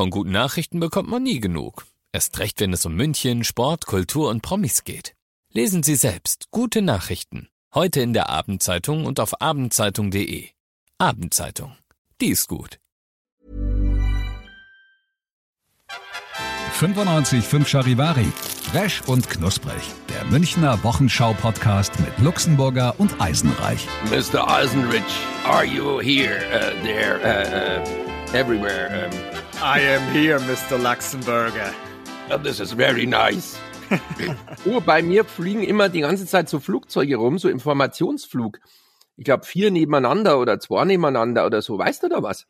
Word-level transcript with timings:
Von 0.00 0.08
guten 0.08 0.30
Nachrichten 0.30 0.80
bekommt 0.80 1.10
man 1.10 1.22
nie 1.22 1.40
genug. 1.40 1.84
Erst 2.10 2.38
recht, 2.38 2.58
wenn 2.60 2.72
es 2.72 2.86
um 2.86 2.94
München, 2.94 3.44
Sport, 3.44 3.84
Kultur 3.84 4.30
und 4.30 4.40
Promis 4.40 4.84
geht. 4.84 5.14
Lesen 5.52 5.82
Sie 5.82 5.94
selbst 5.94 6.46
gute 6.50 6.80
Nachrichten. 6.80 7.50
Heute 7.74 8.00
in 8.00 8.14
der 8.14 8.30
Abendzeitung 8.30 9.04
und 9.04 9.20
auf 9.20 9.42
abendzeitung.de. 9.42 10.48
Abendzeitung. 10.96 11.76
Die 12.18 12.28
ist 12.28 12.48
gut. 12.48 12.78
95.5 16.78 17.66
Charivari. 17.66 18.32
Fresh 18.72 19.02
und 19.06 19.28
knusprig. 19.28 19.82
Der 20.08 20.24
Münchner 20.24 20.82
Wochenschau-Podcast 20.82 22.00
mit 22.00 22.18
Luxemburger 22.20 22.94
und 22.96 23.20
Eisenreich. 23.20 23.86
Mr. 24.06 24.48
Eisenrich, 24.48 25.02
are 25.44 25.66
you 25.66 26.00
here, 26.00 26.40
uh, 26.54 26.82
there, 26.82 27.20
uh, 27.22 27.82
uh, 27.82 28.34
everywhere? 28.34 29.10
Um, 29.12 29.39
I 29.62 29.78
am 29.94 30.10
here, 30.14 30.38
Mr. 30.38 30.78
Luxemburger. 30.78 31.74
oh, 32.30 32.38
this 32.38 32.60
is 32.60 32.72
very 32.72 33.04
nice. 33.04 33.58
oh, 34.64 34.80
bei 34.80 35.02
mir 35.02 35.26
fliegen 35.26 35.62
immer 35.62 35.90
die 35.90 36.00
ganze 36.00 36.24
Zeit 36.24 36.48
so 36.48 36.60
Flugzeuge 36.60 37.16
rum, 37.16 37.36
so 37.36 37.50
Informationsflug. 37.50 38.58
Ich 39.18 39.24
glaube, 39.24 39.44
vier 39.44 39.70
nebeneinander 39.70 40.38
oder 40.40 40.60
zwei 40.60 40.86
nebeneinander 40.86 41.44
oder 41.44 41.60
so. 41.60 41.76
Weißt 41.76 42.02
du 42.02 42.08
da 42.08 42.22
was? 42.22 42.46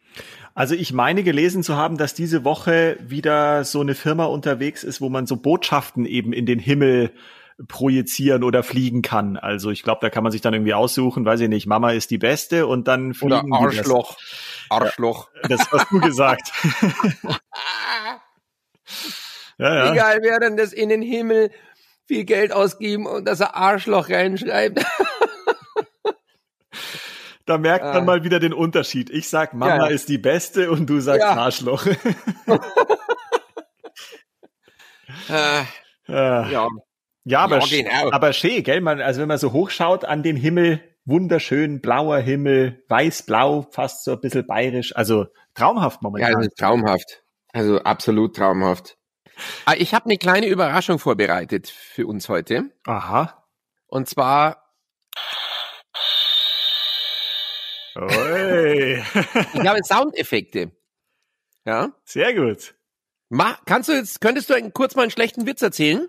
Also 0.55 0.77
ich 0.77 0.93
meine 0.93 1.25
gelesen 1.25 1.65
zu 1.65 1.77
haben, 1.77 1.97
dass 1.97 2.15
diese 2.15 2.45
Woche 2.45 2.97
wieder 3.01 3.65
so 3.65 3.81
eine 3.81 3.97
Firma 3.97 4.27
unterwegs 4.27 4.85
ist, 4.85 5.01
wo 5.01 5.09
man 5.09 5.27
so 5.27 5.35
Botschaften 5.37 6.07
eben 6.07 6.33
in 6.33 6.47
den 6.47 6.61
Himmel 6.61 7.11
projizieren 7.67 8.45
oder 8.45 8.63
fliegen 8.63 9.03
kann. 9.03 9.37
Also 9.37 9.71
ich 9.71 9.83
glaube, 9.83 9.99
da 10.01 10.11
kann 10.11 10.23
man 10.23 10.33
sich 10.33 10.43
dann 10.43 10.55
irgendwie 10.55 10.75
aussuchen, 10.75 11.25
weiß 11.25 11.41
ich 11.41 11.49
nicht, 11.49 11.67
Mama 11.67 11.91
ist 11.91 12.13
die 12.13 12.19
Beste 12.19 12.69
und 12.69 12.87
dann 12.87 13.15
fliegen 13.15 13.53
Oder 13.53 13.71
die 13.71 13.77
das. 13.79 13.87
Arschloch. 14.71 15.29
Das 15.49 15.61
hast 15.71 15.91
du 15.91 16.01
gesagt. 16.01 16.51
ja, 19.59 19.75
ja. 19.75 19.93
Egal, 19.93 20.19
wer 20.23 20.39
denn 20.41 20.57
das 20.57 20.73
in 20.73 20.89
den 20.89 21.03
Himmel 21.03 21.51
viel 22.07 22.25
Geld 22.25 22.53
ausgeben 22.53 23.07
und 23.07 23.25
dass 23.27 23.41
er 23.41 23.55
Arschloch 23.57 24.09
reinschreibt. 24.09 24.85
Da 27.47 27.59
merkt 27.59 27.85
man 27.85 27.97
Ah. 27.97 28.01
mal 28.03 28.23
wieder 28.23 28.39
den 28.39 28.53
Unterschied. 28.53 29.11
Ich 29.11 29.29
sag, 29.29 29.55
Mama 29.55 29.77
Ja. 29.77 29.87
ist 29.89 30.09
die 30.09 30.19
Beste 30.19 30.71
und 30.71 30.87
du 30.89 31.01
sagst 31.01 31.23
Ja. 31.23 31.31
Arschloch. 31.33 31.85
äh, 35.29 35.63
ja. 36.07 36.69
ja. 37.25 37.39
Aber, 37.41 37.59
Ja, 37.59 37.67
genau. 37.69 38.11
aber 38.13 38.33
schön, 38.33 38.63
gell? 38.63 38.81
Man, 38.81 39.01
also 39.01 39.21
wenn 39.21 39.29
man 39.29 39.39
so 39.39 39.53
hochschaut 39.53 40.05
an 40.05 40.23
den 40.23 40.37
Himmel, 40.37 40.81
wunderschön 41.05 41.81
blauer 41.81 42.19
Himmel, 42.19 42.85
weiß-blau, 42.89 43.67
fast 43.71 44.05
so 44.05 44.13
ein 44.13 44.21
bisschen 44.21 44.47
bayerisch. 44.47 44.95
Also 44.97 45.27
traumhaft 45.55 45.97
Ja, 45.97 46.01
momentan. 46.03 46.33
das 46.35 46.47
ist 46.47 46.59
traumhaft. 46.59 47.23
Also 47.53 47.81
absolut 47.83 48.37
traumhaft. 48.37 48.97
Ah, 49.65 49.75
Ich 49.77 49.95
habe 49.95 50.05
eine 50.07 50.19
kleine 50.19 50.47
Überraschung 50.47 50.99
vorbereitet 50.99 51.69
für 51.69 52.07
uns 52.07 52.29
heute. 52.29 52.65
Aha. 52.87 53.45
Und 53.87 54.09
zwar, 54.09 54.63
Oi. 57.97 59.03
ich 59.55 59.67
habe 59.67 59.81
Soundeffekte. 59.83 60.71
Ja? 61.65 61.93
Sehr 62.05 62.35
gut. 62.35 62.75
Ma, 63.29 63.57
kannst 63.67 63.89
du 63.89 63.93
jetzt, 63.93 64.21
könntest 64.21 64.49
du 64.51 64.55
einen, 64.55 64.73
kurz 64.73 64.95
mal 64.95 65.03
einen 65.03 65.11
schlechten 65.11 65.47
Witz 65.47 65.63
erzählen? 65.63 66.09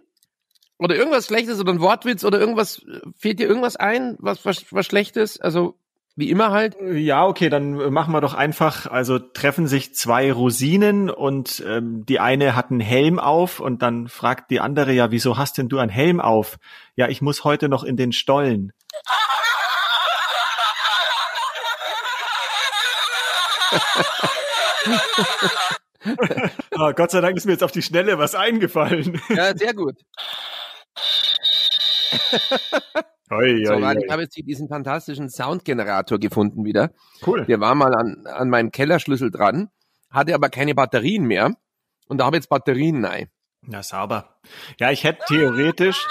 Oder 0.81 0.95
irgendwas 0.95 1.27
Schlechtes 1.27 1.59
oder 1.59 1.71
ein 1.71 1.79
Wortwitz 1.79 2.23
oder 2.23 2.39
irgendwas, 2.39 2.79
äh, 2.79 3.01
fehlt 3.15 3.39
dir 3.39 3.47
irgendwas 3.47 3.75
ein, 3.75 4.15
was, 4.17 4.43
was, 4.45 4.65
was 4.71 4.87
Schlechtes? 4.87 5.39
Also, 5.39 5.77
wie 6.15 6.31
immer 6.31 6.49
halt. 6.49 6.75
Ja, 6.81 7.27
okay, 7.27 7.49
dann 7.49 7.93
machen 7.93 8.11
wir 8.11 8.19
doch 8.19 8.33
einfach, 8.33 8.87
also 8.87 9.19
treffen 9.19 9.67
sich 9.67 9.93
zwei 9.93 10.33
Rosinen 10.33 11.11
und 11.11 11.63
ähm, 11.67 12.03
die 12.07 12.19
eine 12.19 12.55
hat 12.55 12.71
einen 12.71 12.79
Helm 12.79 13.19
auf 13.19 13.59
und 13.59 13.83
dann 13.83 14.07
fragt 14.07 14.49
die 14.49 14.59
andere, 14.59 14.91
ja, 14.91 15.11
wieso 15.11 15.37
hast 15.37 15.59
denn 15.59 15.69
du 15.69 15.77
einen 15.77 15.91
Helm 15.91 16.19
auf? 16.19 16.57
Ja, 16.95 17.09
ich 17.09 17.21
muss 17.21 17.43
heute 17.43 17.69
noch 17.69 17.83
in 17.83 17.95
den 17.95 18.11
Stollen. 18.11 18.73
oh, 26.71 26.91
Gott 26.95 27.11
sei 27.11 27.21
Dank 27.21 27.37
ist 27.37 27.45
mir 27.45 27.51
jetzt 27.51 27.63
auf 27.63 27.71
die 27.71 27.83
Schnelle 27.83 28.17
was 28.17 28.33
eingefallen. 28.33 29.21
Ja, 29.29 29.55
sehr 29.55 29.75
gut. 29.75 29.95
Oi, 33.31 33.65
So, 33.65 33.73
oi, 33.73 33.95
ich 34.03 34.11
habe 34.11 34.23
jetzt 34.23 34.35
hier 34.35 34.43
diesen 34.43 34.67
fantastischen 34.67 35.29
Soundgenerator 35.29 36.19
gefunden 36.19 36.65
wieder. 36.65 36.91
Cool. 37.25 37.45
Der 37.45 37.59
war 37.61 37.75
mal 37.75 37.95
an, 37.95 38.25
an 38.25 38.49
meinem 38.49 38.71
Kellerschlüssel 38.71 39.31
dran, 39.31 39.69
hatte 40.09 40.35
aber 40.35 40.49
keine 40.49 40.75
Batterien 40.75 41.23
mehr. 41.25 41.55
Und 42.07 42.17
da 42.17 42.25
habe 42.25 42.35
ich 42.35 42.41
jetzt 42.41 42.49
Batterien 42.49 43.05
rein. 43.05 43.29
Na, 43.61 43.83
sauber. 43.83 44.37
Ja, 44.79 44.91
ich 44.91 45.03
hätte 45.03 45.23
theoretisch. 45.27 46.05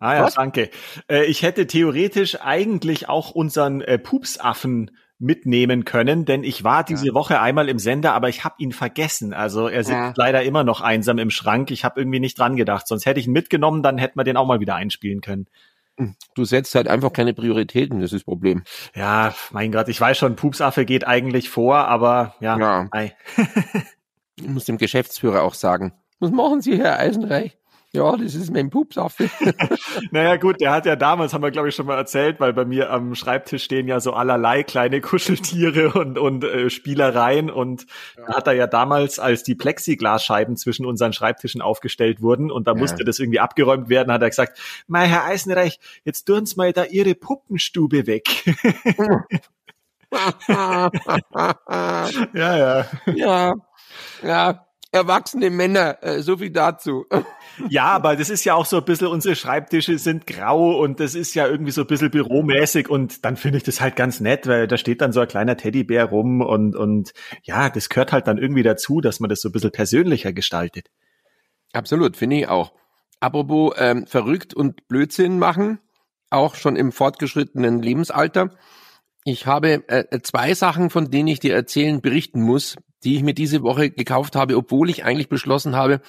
Ah 0.00 0.14
ja, 0.16 0.24
Was? 0.24 0.34
danke. 0.34 0.70
Äh, 1.08 1.24
ich 1.24 1.42
hätte 1.42 1.66
theoretisch 1.66 2.40
eigentlich 2.40 3.08
auch 3.08 3.30
unseren 3.30 3.80
äh, 3.80 3.98
Pupsaffen 3.98 4.90
mitnehmen 5.18 5.84
können, 5.84 6.24
denn 6.24 6.42
ich 6.44 6.64
war 6.64 6.84
diese 6.84 7.14
Woche 7.14 7.40
einmal 7.40 7.68
im 7.68 7.78
Sender, 7.78 8.14
aber 8.14 8.28
ich 8.28 8.44
habe 8.44 8.56
ihn 8.58 8.72
vergessen. 8.72 9.32
Also 9.32 9.68
er 9.68 9.84
sitzt 9.84 9.96
Ja. 9.96 10.12
leider 10.16 10.42
immer 10.42 10.64
noch 10.64 10.80
einsam 10.80 11.18
im 11.18 11.30
Schrank. 11.30 11.70
Ich 11.70 11.84
habe 11.84 12.00
irgendwie 12.00 12.20
nicht 12.20 12.38
dran 12.38 12.56
gedacht. 12.56 12.86
Sonst 12.88 13.06
hätte 13.06 13.20
ich 13.20 13.26
ihn 13.26 13.32
mitgenommen, 13.32 13.82
dann 13.82 13.96
hätten 13.98 14.18
wir 14.18 14.24
den 14.24 14.36
auch 14.36 14.46
mal 14.46 14.60
wieder 14.60 14.74
einspielen 14.74 15.20
können. 15.20 15.46
Du 16.34 16.44
setzt 16.44 16.74
halt 16.74 16.88
einfach 16.88 17.12
keine 17.12 17.34
Prioritäten, 17.34 18.00
das 18.00 18.12
ist 18.12 18.20
das 18.22 18.24
Problem. 18.24 18.64
Ja, 18.96 19.32
mein 19.52 19.70
Gott, 19.70 19.88
ich 19.88 20.00
weiß 20.00 20.18
schon, 20.18 20.34
Pupsaffe 20.34 20.84
geht 20.84 21.06
eigentlich 21.06 21.48
vor, 21.48 21.76
aber 21.86 22.34
ja. 22.40 22.58
Ja. 22.58 22.88
Ich 24.36 24.48
muss 24.48 24.64
dem 24.64 24.78
Geschäftsführer 24.78 25.42
auch 25.42 25.54
sagen. 25.54 25.92
Was 26.18 26.32
machen 26.32 26.60
Sie, 26.60 26.76
Herr 26.76 26.98
Eisenreich? 26.98 27.56
Ja, 27.94 28.16
das 28.16 28.34
ist 28.34 28.52
mein 28.52 28.70
Pupsaffe. 28.70 29.30
Naja 30.10 30.36
gut, 30.36 30.60
der 30.60 30.72
hat 30.72 30.84
ja 30.86 30.96
damals, 30.96 31.32
haben 31.32 31.42
wir 31.42 31.50
glaube 31.52 31.68
ich 31.68 31.74
schon 31.74 31.86
mal 31.86 31.96
erzählt, 31.96 32.40
weil 32.40 32.52
bei 32.52 32.64
mir 32.64 32.90
am 32.90 33.14
Schreibtisch 33.14 33.62
stehen 33.64 33.86
ja 33.86 34.00
so 34.00 34.12
allerlei 34.12 34.62
kleine 34.64 35.00
Kuscheltiere 35.00 35.92
und, 35.92 36.18
und 36.18 36.42
äh, 36.44 36.70
Spielereien 36.70 37.50
und 37.50 37.86
da 38.16 38.34
hat 38.34 38.46
er 38.48 38.54
ja 38.54 38.66
damals, 38.66 39.18
als 39.18 39.44
die 39.44 39.54
Plexiglasscheiben 39.54 40.56
zwischen 40.56 40.86
unseren 40.86 41.12
Schreibtischen 41.12 41.62
aufgestellt 41.62 42.20
wurden 42.20 42.50
und 42.50 42.66
da 42.66 42.72
Ja. 42.72 42.78
musste 42.78 43.04
das 43.04 43.18
irgendwie 43.20 43.40
abgeräumt 43.40 43.88
werden, 43.88 44.12
hat 44.12 44.22
er 44.22 44.28
gesagt, 44.30 44.58
mein 44.88 45.08
Herr 45.08 45.24
Eisenreich, 45.24 45.78
jetzt 46.04 46.24
tun 46.24 46.46
Sie 46.46 46.56
mal 46.56 46.72
da 46.72 46.84
Ihre 46.84 47.14
Puppenstube 47.14 48.06
weg. 48.08 48.24
ja, 50.48 50.90
ja. 52.34 52.86
ja, 53.14 53.54
ja, 54.22 54.66
erwachsene 54.94 55.50
Männer, 55.50 55.98
äh, 56.02 56.22
so 56.22 56.38
viel 56.38 56.50
dazu. 56.50 57.06
Ja, 57.68 57.86
aber 57.86 58.16
das 58.16 58.30
ist 58.30 58.44
ja 58.44 58.54
auch 58.54 58.64
so 58.64 58.78
ein 58.78 58.84
bisschen, 58.84 59.08
unsere 59.08 59.36
Schreibtische 59.36 59.98
sind 59.98 60.26
grau 60.26 60.80
und 60.80 61.00
das 61.00 61.14
ist 61.14 61.34
ja 61.34 61.46
irgendwie 61.46 61.72
so 61.72 61.82
ein 61.82 61.86
bisschen 61.86 62.10
büromäßig 62.10 62.88
und 62.88 63.24
dann 63.24 63.36
finde 63.36 63.58
ich 63.58 63.64
das 63.64 63.80
halt 63.80 63.96
ganz 63.96 64.20
nett, 64.20 64.46
weil 64.46 64.66
da 64.66 64.76
steht 64.76 65.00
dann 65.00 65.12
so 65.12 65.20
ein 65.20 65.28
kleiner 65.28 65.56
Teddybär 65.56 66.06
rum 66.06 66.40
und, 66.40 66.76
und 66.76 67.12
ja, 67.42 67.70
das 67.70 67.88
gehört 67.88 68.12
halt 68.12 68.26
dann 68.26 68.38
irgendwie 68.38 68.62
dazu, 68.62 69.00
dass 69.00 69.20
man 69.20 69.28
das 69.28 69.40
so 69.40 69.48
ein 69.48 69.52
bisschen 69.52 69.72
persönlicher 69.72 70.32
gestaltet. 70.32 70.88
Absolut, 71.72 72.16
finde 72.16 72.36
ich 72.36 72.48
auch. 72.48 72.72
Apropos 73.20 73.74
ähm, 73.78 74.06
verrückt 74.06 74.54
und 74.54 74.86
Blödsinn 74.86 75.38
machen, 75.38 75.80
auch 76.30 76.54
schon 76.54 76.76
im 76.76 76.92
fortgeschrittenen 76.92 77.82
Lebensalter. 77.82 78.50
Ich 79.24 79.46
habe 79.46 79.88
äh, 79.88 80.20
zwei 80.22 80.54
Sachen, 80.54 80.90
von 80.90 81.10
denen 81.10 81.28
ich 81.28 81.40
dir 81.40 81.54
erzählen, 81.54 82.00
berichten 82.00 82.42
muss, 82.42 82.76
die 83.04 83.16
ich 83.16 83.22
mir 83.22 83.34
diese 83.34 83.62
Woche 83.62 83.90
gekauft 83.90 84.36
habe, 84.36 84.56
obwohl 84.56 84.90
ich 84.90 85.04
eigentlich 85.04 85.28
beschlossen 85.28 85.76
habe, 85.76 86.00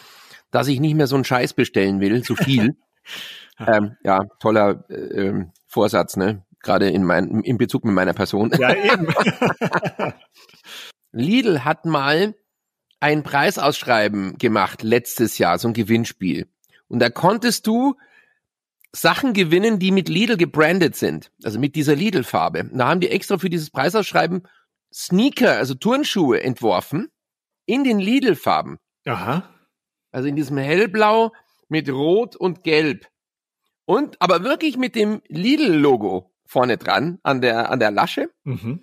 dass 0.52 0.68
ich 0.68 0.80
nicht 0.80 0.96
mehr 0.96 1.08
so 1.08 1.16
einen 1.16 1.26
Scheiß 1.26 1.54
bestellen 1.54 2.00
will, 2.00 2.24
zu 2.24 2.36
viel. 2.36 2.76
ähm, 3.60 3.98
ja, 4.04 4.26
toller 4.40 4.86
äh, 4.90 4.94
ähm, 4.94 5.52
Vorsatz, 5.68 6.18
ne? 6.18 6.44
Gerade 6.62 6.90
in, 6.90 7.04
mein, 7.04 7.42
in 7.42 7.58
Bezug 7.58 7.86
mit 7.86 7.94
meiner 7.94 8.14
Person. 8.14 8.52
Ja, 8.58 8.74
eben. 8.74 9.08
Lidl 11.12 11.64
hat 11.64 11.86
mal 11.86 12.34
ein 13.00 13.22
Preisausschreiben 13.22 14.38
gemacht 14.38 14.82
letztes 14.82 15.38
Jahr, 15.38 15.60
so 15.60 15.68
ein 15.68 15.74
Gewinnspiel. 15.76 16.48
Und 16.88 17.00
da 17.00 17.10
konntest 17.10 17.68
du 17.68 17.96
Sachen 18.92 19.34
gewinnen, 19.34 19.78
die 19.78 19.92
mit 19.92 20.10
Lidl 20.10 20.38
gebrandet 20.38 20.96
sind, 20.96 21.32
also 21.44 21.60
mit 21.60 21.76
dieser 21.76 21.96
Lidl-Farbe. 21.96 22.70
Da 22.74 22.88
haben 22.88 23.00
die 23.00 23.10
extra 23.10 23.38
für 23.38 23.50
dieses 23.50 23.70
Preisausschreiben 23.70 24.48
Sneaker, 24.96 25.58
also 25.58 25.76
Turnschuhe 25.76 26.42
entworfen, 26.42 27.10
in 27.66 27.84
den 27.84 28.00
Lidl-Farben. 28.00 28.78
Aha. 29.06 29.50
Also 30.12 30.30
in 30.30 30.38
diesem 30.38 30.58
hellblau 30.58 31.34
mit 31.68 31.90
rot 31.90 32.38
und 32.38 32.64
gelb. 32.64 33.08
Und 33.86 34.22
aber 34.22 34.44
wirklich 34.44 34.78
mit 34.78 34.96
dem 34.96 35.22
Lidl-Logo 35.28 36.32
vorne 36.46 36.78
dran 36.78 37.20
an 37.24 37.42
der, 37.42 37.70
an 37.70 37.80
der 37.80 37.92
Lasche. 37.92 38.30
Mhm. 38.44 38.80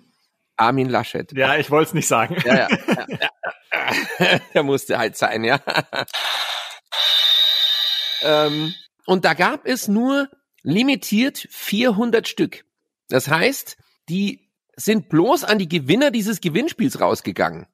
Armin 0.55 0.87
Laschet. 0.87 1.31
Ja, 1.33 1.57
ich 1.57 1.71
wollte 1.71 1.89
es 1.89 1.93
nicht 1.95 2.07
sagen. 2.07 2.37
Ja, 2.45 2.69
ja, 2.69 2.69
ja. 3.09 3.29
Der 4.53 4.63
musste 4.63 4.99
halt 4.99 5.17
sein, 5.17 5.43
ja. 5.43 5.59
ähm, 8.21 8.73
und 9.05 9.25
da 9.25 9.33
gab 9.33 9.65
es 9.65 9.87
nur 9.87 10.29
limitiert 10.61 11.47
400 11.49 12.27
Stück. 12.27 12.65
Das 13.09 13.27
heißt, 13.27 13.77
die 14.09 14.42
sind 14.75 15.09
bloß 15.09 15.43
an 15.43 15.59
die 15.59 15.69
Gewinner 15.69 16.11
dieses 16.11 16.41
Gewinnspiels 16.41 16.99
rausgegangen. 16.99 17.67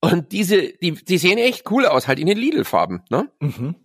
Und 0.00 0.32
diese, 0.32 0.72
die, 0.82 0.92
die 0.92 1.18
sehen 1.18 1.38
echt 1.38 1.70
cool 1.70 1.86
aus, 1.86 2.08
halt 2.08 2.18
in 2.18 2.26
den 2.26 2.38
Lidl-Farben, 2.38 3.04
ne? 3.08 3.30
Mhm. 3.40 3.76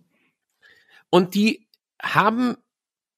Und 1.10 1.34
die 1.34 1.68
haben 2.02 2.56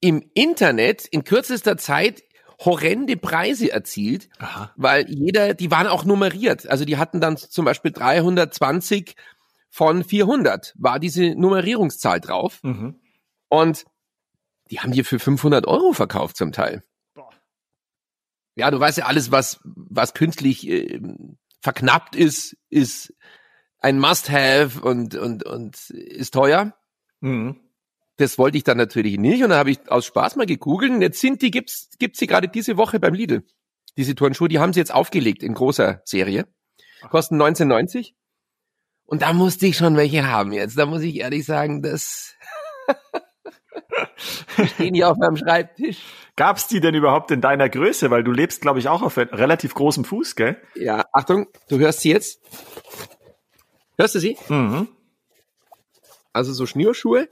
im 0.01 0.23
Internet 0.35 1.07
in 1.07 1.25
kürzester 1.25 1.77
Zeit 1.77 2.23
horrende 2.65 3.17
Preise 3.17 3.73
erzielt, 3.73 4.29
Aha. 4.39 4.73
weil 4.77 5.09
jeder, 5.09 5.55
die 5.55 5.71
waren 5.71 5.87
auch 5.87 6.05
nummeriert. 6.05 6.69
Also 6.69 6.85
die 6.85 6.99
hatten 6.99 7.21
dann 7.21 7.37
zum 7.37 7.65
Beispiel 7.65 7.91
320 7.91 9.17
von 9.71 10.05
400 10.05 10.75
war 10.77 10.99
diese 10.99 11.35
Nummerierungszahl 11.35 12.21
drauf. 12.21 12.61
Mhm. 12.63 13.01
Und 13.49 13.85
die 14.71 14.81
haben 14.81 14.93
die 14.93 15.05
für 15.05 15.19
500 15.19 15.67
Euro 15.67 15.93
verkauft 15.93 16.37
zum 16.37 16.53
Teil. 16.53 16.83
Ja, 18.61 18.71
du 18.71 18.81
weißt 18.81 18.99
ja 18.99 19.07
alles, 19.07 19.31
was, 19.31 19.61
was 19.65 20.15
künstlich 20.15 20.69
äh, 20.69 21.01
verknappt 21.61 22.17
ist, 22.17 22.57
ist 22.69 23.15
ein 23.79 23.99
Must-Have 23.99 24.81
und, 24.81 25.15
und, 25.15 25.45
und 25.45 25.91
ist 25.91 26.33
teuer. 26.33 26.75
Mhm. 27.21 27.61
Das 28.17 28.37
wollte 28.39 28.59
ich 28.59 28.65
dann 28.65 28.77
natürlich 28.77 29.19
nicht 29.19 29.43
und 29.43 29.51
dann 29.51 29.59
habe 29.59 29.71
ich 29.71 29.91
aus 29.91 30.05
Spaß 30.07 30.37
mal 30.37 30.47
gegoogelt. 30.47 30.93
Und 30.93 31.03
jetzt 31.03 31.21
sind 31.21 31.43
die, 31.43 31.51
gibt's, 31.51 31.89
gibt's 31.99 32.19
sie 32.19 32.27
gerade 32.27 32.49
diese 32.49 32.77
Woche 32.77 33.01
beim 33.01 33.15
Lidl. 33.15 33.45
Diese 33.97 34.15
Turnschuhe, 34.15 34.49
die 34.49 34.59
haben 34.59 34.73
sie 34.73 34.81
jetzt 34.81 34.93
aufgelegt 34.95 35.43
in 35.43 35.55
großer 35.55 36.03
Serie. 36.05 36.47
Kosten 37.09 37.41
19,90. 37.41 38.13
Und 39.05 39.23
da 39.23 39.33
musste 39.33 39.67
ich 39.67 39.77
schon 39.77 39.97
welche 39.97 40.29
haben 40.29 40.53
jetzt. 40.53 40.79
Da 40.79 40.87
muss 40.87 41.03
ich 41.03 41.17
ehrlich 41.17 41.47
sagen, 41.47 41.83
das 41.83 42.37
Die 44.59 44.69
stehen 44.69 44.95
hier 44.95 45.09
auf 45.09 45.17
meinem 45.17 45.37
Schreibtisch. 45.37 45.99
Gab's 46.41 46.69
die 46.69 46.81
denn 46.81 46.95
überhaupt 46.95 47.31
in 47.33 47.43
deiner 47.43 47.69
Größe? 47.69 48.11
Weil 48.11 48.25
du 48.25 48.33
lebst, 48.33 48.63
glaube 48.63 48.79
ich, 48.79 48.89
auch 48.89 49.03
auf 49.03 49.19
relativ 49.19 49.75
großem 49.75 50.07
Fuß, 50.07 50.37
gell? 50.37 50.57
Ja, 50.75 51.05
Achtung, 51.13 51.49
du 51.69 51.79
hörst 51.79 52.01
sie 52.01 52.13
jetzt. 52.13 52.41
Hörst 53.99 54.15
du 54.15 54.21
sie? 54.21 54.39
Mhm. 54.49 54.89
Also 56.33 56.55
so 56.55 56.65
Schnürschuhe. 56.65 57.29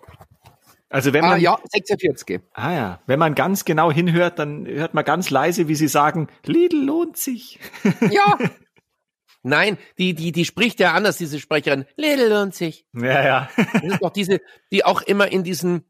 Also 0.91 1.15
wenn 1.15 1.25
Ah 1.25 1.29
man, 1.29 1.41
ja, 1.41 1.59
46. 1.73 2.41
ah 2.53 2.73
ja, 2.75 3.01
wenn 3.07 3.19
man 3.19 3.35
ganz 3.35 3.65
genau 3.65 3.91
hinhört, 3.91 4.39
dann 4.39 4.67
hört 4.67 4.93
man 4.93 5.07
ganz 5.07 5.31
leise, 5.31 5.69
wie 5.69 5.75
sie 5.75 5.89
sagen, 5.89 6.29
Lidl 6.45 6.85
lohnt 6.85 7.17
sich. 7.17 7.61
Ja. 8.11 8.37
Nein, 9.43 9.79
die, 9.97 10.13
die, 10.13 10.33
die 10.33 10.45
spricht 10.45 10.81
ja 10.81 10.93
anders, 10.93 11.17
diese 11.17 11.41
Sprecherin. 11.41 11.87
Lidl 11.97 12.29
lohnt 12.29 12.55
sich. 12.55 12.85
Ja, 12.93 13.25
ja. 13.25 13.49
Das 13.73 13.85
ist 13.85 14.03
doch 14.03 14.13
diese, 14.13 14.43
die 14.71 14.85
auch 14.85 15.01
immer 15.01 15.33
in 15.33 15.45
diesen, 15.45 15.87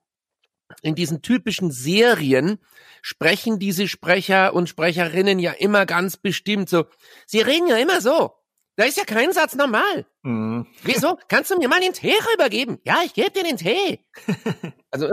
in 0.82 0.94
diesen 0.94 1.22
typischen 1.22 1.70
Serien 1.70 2.58
sprechen 3.02 3.58
diese 3.58 3.88
Sprecher 3.88 4.54
und 4.54 4.68
Sprecherinnen 4.68 5.38
ja 5.38 5.52
immer 5.52 5.86
ganz 5.86 6.16
bestimmt 6.16 6.68
so. 6.68 6.84
Sie 7.26 7.40
reden 7.40 7.66
ja 7.68 7.76
immer 7.76 8.00
so. 8.00 8.32
Da 8.76 8.84
ist 8.84 8.96
ja 8.96 9.04
kein 9.04 9.32
Satz 9.32 9.56
normal. 9.56 10.06
Mhm. 10.22 10.66
Wieso? 10.82 11.18
Kannst 11.28 11.50
du 11.50 11.56
mir 11.58 11.68
mal 11.68 11.80
den 11.80 11.92
Tee 11.94 12.12
rübergeben? 12.32 12.78
Ja, 12.84 12.98
ich 13.04 13.12
gebe 13.14 13.30
dir 13.30 13.42
den 13.44 13.56
Tee. 13.56 14.00
Also, 14.90 15.08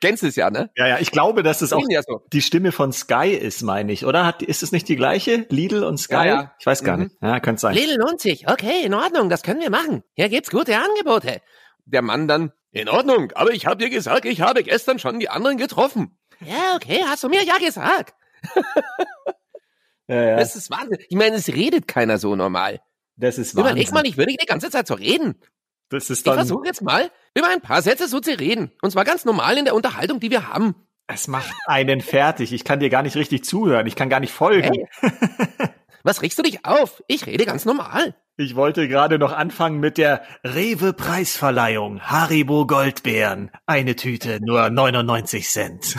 kennst 0.00 0.22
du 0.22 0.28
es 0.28 0.36
ja, 0.36 0.50
ne? 0.50 0.70
Ja, 0.76 0.86
ja, 0.86 0.98
ich 1.00 1.10
glaube, 1.10 1.42
dass 1.42 1.62
es 1.62 1.72
auch 1.72 1.82
ja 1.88 2.00
so. 2.06 2.22
die 2.32 2.42
Stimme 2.42 2.70
von 2.70 2.92
Sky 2.92 3.30
ist, 3.30 3.62
meine 3.62 3.90
ich, 3.92 4.04
oder? 4.06 4.24
Hat, 4.24 4.40
ist 4.42 4.62
es 4.62 4.70
nicht 4.70 4.88
die 4.88 4.94
gleiche? 4.96 5.46
Lidl 5.48 5.82
und 5.82 5.98
Sky? 5.98 6.14
Ja, 6.14 6.24
ja. 6.26 6.54
Ich 6.60 6.66
weiß 6.66 6.84
gar 6.84 6.96
Mhm. 6.96 7.02
nicht. 7.04 7.16
Ja, 7.22 7.40
könnte 7.40 7.60
sein. 7.60 7.74
Lidl 7.74 7.96
lohnt 7.98 8.20
sich. 8.20 8.48
Okay, 8.48 8.82
in 8.84 8.94
Ordnung, 8.94 9.28
das 9.30 9.42
können 9.42 9.60
wir 9.60 9.70
machen. 9.70 10.04
Hier 10.14 10.28
gibt's 10.28 10.50
gute 10.50 10.76
Angebote. 10.78 11.40
Der 11.86 12.02
Mann 12.02 12.28
dann, 12.28 12.52
in 12.76 12.88
Ordnung, 12.88 13.32
aber 13.34 13.52
ich 13.52 13.66
habe 13.66 13.82
dir 13.82 13.90
gesagt, 13.90 14.24
ich 14.24 14.40
habe 14.40 14.62
gestern 14.62 14.98
schon 14.98 15.18
die 15.18 15.28
anderen 15.28 15.56
getroffen. 15.56 16.18
Ja, 16.40 16.74
okay, 16.76 17.00
hast 17.06 17.22
du 17.24 17.28
mir 17.28 17.42
ja 17.44 17.56
gesagt. 17.58 18.14
Ja, 20.08 20.22
ja. 20.22 20.36
Das 20.36 20.54
ist 20.54 20.70
Wahnsinn. 20.70 20.98
Ich 21.08 21.16
meine, 21.16 21.34
es 21.34 21.48
redet 21.48 21.88
keiner 21.88 22.18
so 22.18 22.36
normal. 22.36 22.80
Das 23.16 23.38
ist 23.38 23.54
Überleg 23.54 23.86
Wahnsinn. 23.86 23.94
mal, 23.94 24.06
ich 24.06 24.16
würde 24.16 24.34
die 24.40 24.46
ganze 24.46 24.70
Zeit 24.70 24.86
so 24.86 24.94
reden. 24.94 25.34
Das 25.88 26.10
ist 26.10 26.18
Ich 26.18 26.24
dann, 26.24 26.34
versuche 26.36 26.64
jetzt 26.66 26.80
mal, 26.80 27.10
über 27.34 27.48
ein 27.48 27.60
paar 27.60 27.82
Sätze 27.82 28.06
so 28.06 28.20
zu 28.20 28.30
reden. 28.38 28.70
Und 28.82 28.92
zwar 28.92 29.04
ganz 29.04 29.24
normal 29.24 29.58
in 29.58 29.64
der 29.64 29.74
Unterhaltung, 29.74 30.20
die 30.20 30.30
wir 30.30 30.46
haben. 30.46 30.76
es 31.08 31.26
macht 31.26 31.52
einen 31.66 32.00
fertig. 32.00 32.52
Ich 32.52 32.62
kann 32.62 32.78
dir 32.78 32.88
gar 32.88 33.02
nicht 33.02 33.16
richtig 33.16 33.44
zuhören. 33.44 33.86
Ich 33.88 33.96
kann 33.96 34.08
gar 34.08 34.20
nicht 34.20 34.32
folgen. 34.32 34.86
Hey. 35.00 35.10
Was 36.06 36.22
regst 36.22 36.38
du 36.38 36.44
dich 36.44 36.64
auf? 36.64 37.02
Ich 37.08 37.26
rede 37.26 37.44
ganz 37.46 37.64
normal. 37.64 38.14
Ich 38.36 38.54
wollte 38.54 38.86
gerade 38.86 39.18
noch 39.18 39.32
anfangen 39.32 39.80
mit 39.80 39.98
der 39.98 40.22
Rewe 40.44 40.92
Preisverleihung. 40.92 42.00
Haribo 42.00 42.64
Goldbeeren. 42.64 43.50
Eine 43.66 43.96
Tüte, 43.96 44.38
nur 44.40 44.70
99 44.70 45.48
Cent. 45.48 45.96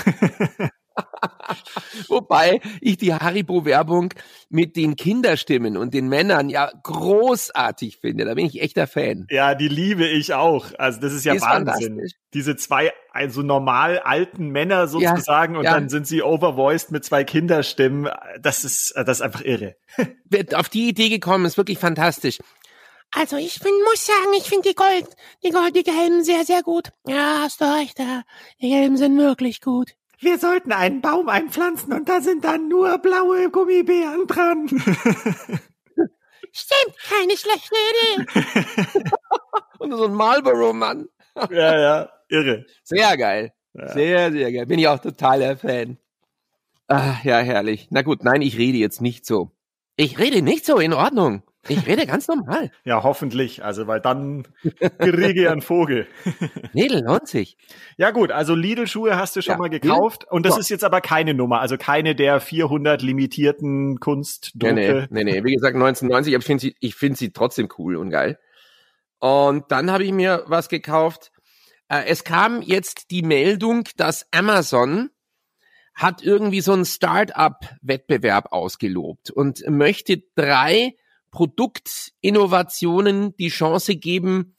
Wobei 2.08 2.62
ich 2.82 2.98
die 2.98 3.14
Haribo-Werbung 3.14 4.14
mit 4.50 4.76
den 4.76 4.96
Kinderstimmen 4.96 5.78
und 5.78 5.94
den 5.94 6.08
Männern 6.08 6.50
ja 6.50 6.72
großartig 6.84 7.98
finde. 7.98 8.26
Da 8.26 8.34
bin 8.34 8.46
ich 8.46 8.62
echter 8.62 8.88
Fan. 8.88 9.28
ja, 9.30 9.56
die 9.56 9.68
liebe 9.68 10.06
ich 10.08 10.34
auch. 10.34 10.68
Also 10.78 11.00
das 11.00 11.14
ist 11.14 11.26
ja 11.26 11.34
ist 11.34 11.44
Wahnsinn. 11.44 12.02
Diese 12.34 12.56
zwei, 12.56 12.92
also 13.12 13.42
normal 13.42 14.00
alten 14.00 14.50
Männer 14.50 14.88
sozusagen 14.88 15.56
und 15.56 15.64
ja. 15.64 15.74
dann 15.74 15.90
sind 15.90 16.08
sie 16.08 16.22
overvoiced 16.22 16.92
mit 16.92 17.06
zwei 17.06 17.24
Kinderstimmen. 17.24 18.12
Das 18.42 18.64
ist, 18.64 18.94
das 18.96 19.18
ist 19.18 19.22
einfach 19.22 19.42
irre. 19.42 19.76
Wer 20.26 20.46
auf 20.60 20.70
die 20.70 20.90
Idee 20.90 21.10
gekommen 21.10 21.46
ist, 21.46 21.58
wirklich 21.58 21.80
fantastisch. 21.80 22.40
Also 23.12 23.38
ich 23.38 23.54
find, 23.54 23.74
muss 23.86 24.06
sagen, 24.06 24.34
ich 24.38 24.44
finde 24.44 24.70
die 24.70 24.76
Gold, 24.76 25.08
die 25.44 25.52
Gold, 25.52 25.76
die 25.76 25.84
Gelben 25.84 26.24
sehr, 26.24 26.44
sehr 26.44 26.62
gut. 26.62 26.92
Ja, 27.08 27.40
hast 27.42 27.62
du 27.62 27.66
recht, 27.66 28.00
ja. 28.00 28.24
die 28.62 28.70
Gelben 28.70 28.98
sind 28.98 29.18
wirklich 29.18 29.62
gut. 29.62 29.92
Wir 30.20 30.40
sollten 30.40 30.72
einen 30.72 31.02
Baum 31.02 31.30
einpflanzen 31.30 31.94
und 31.94 32.10
da 32.10 32.22
sind 32.22 32.44
dann 32.44 32.68
nur 32.68 32.98
blaue 32.98 33.52
Gummibären 33.52 34.26
dran. 34.26 34.68
Stimmt, 36.52 36.98
keine 37.08 37.38
schlechte 37.38 37.76
Idee. 37.92 38.26
Und 39.80 39.92
so 39.92 40.06
ein 40.06 40.14
Marlboro-Mann. 40.14 41.08
ja, 41.52 41.80
ja, 41.80 42.10
irre. 42.30 42.66
Sehr 42.84 43.16
geil. 43.16 43.54
Ja. 43.74 43.94
Sehr, 43.94 44.32
sehr 44.32 44.52
geil. 44.52 44.66
Bin 44.66 44.80
ich 44.80 44.88
auch 44.88 44.98
totaler 44.98 45.56
Fan. 45.56 45.98
Ah, 46.88 47.18
ja, 47.24 47.38
herrlich. 47.38 47.90
Na 47.92 48.02
gut, 48.02 48.24
nein, 48.24 48.42
ich 48.42 48.58
rede 48.58 48.80
jetzt 48.80 49.02
nicht 49.02 49.26
so. 49.26 49.52
Ich 49.98 50.18
rede 50.18 50.42
nicht 50.42 50.66
so, 50.66 50.80
in 50.80 50.94
Ordnung. 50.94 51.44
Ich 51.70 51.86
rede 51.88 52.06
ganz 52.06 52.28
normal. 52.28 52.72
Ja, 52.86 53.04
hoffentlich. 53.04 53.64
Also, 53.64 53.88
weil 53.88 54.00
dann 54.02 54.48
kriege 55.00 55.42
ich 55.42 55.50
einen 55.50 55.62
Vogel. 55.62 56.08
Lidl 56.74 57.04
lohnt 57.04 57.28
sich. 57.28 57.58
Ja 57.98 58.12
gut, 58.12 58.32
also 58.32 58.56
Lidl-Schuhe 58.56 59.16
hast 59.18 59.36
du 59.36 59.42
schon 59.42 59.54
Ja. 59.54 59.58
mal 59.58 59.70
gekauft 59.70 60.26
und 60.30 60.46
das 60.46 60.56
Ja. 60.56 60.60
ist 60.62 60.70
jetzt 60.70 60.84
aber 60.84 61.02
keine 61.02 61.34
Nummer, 61.34 61.60
also 61.60 61.78
keine 61.78 62.16
der 62.16 62.40
400 62.40 63.02
limitierten 63.02 63.92
Nee, 63.94 63.98
Kunstdrucke. 64.00 64.74
nee, 64.74 65.08
nee, 65.10 65.24
nee. 65.24 65.44
Wie 65.44 65.54
gesagt, 65.56 65.76
1990, 65.76 66.34
aber 66.36 66.40
ich 66.42 66.46
finde 66.46 66.62
sie, 66.62 66.76
ich 66.80 66.96
finde 66.96 67.18
sie 67.18 67.32
trotzdem 67.32 67.68
cool 67.78 67.96
und 67.98 68.10
geil. 68.10 68.40
Und 69.20 69.66
dann 69.72 69.92
habe 69.92 70.04
ich 70.04 70.12
mir 70.12 70.44
was 70.48 70.70
gekauft. 70.70 71.32
Äh, 71.90 72.04
es 72.08 72.24
kam 72.24 72.62
jetzt 72.62 73.12
die 73.12 73.24
Meldung, 73.24 73.84
dass 73.98 74.28
Amazon 74.32 75.10
hat 75.96 76.22
irgendwie 76.22 76.62
so 76.62 76.74
einen 76.74 76.86
Start-up-Wettbewerb 76.86 78.52
ausgelobt 78.52 79.32
und 79.32 79.64
möchte 79.68 80.22
drei 80.36 80.94
Produktinnovationen 81.38 83.38
die 83.38 83.50
Chance 83.50 83.96
geben, 83.96 84.56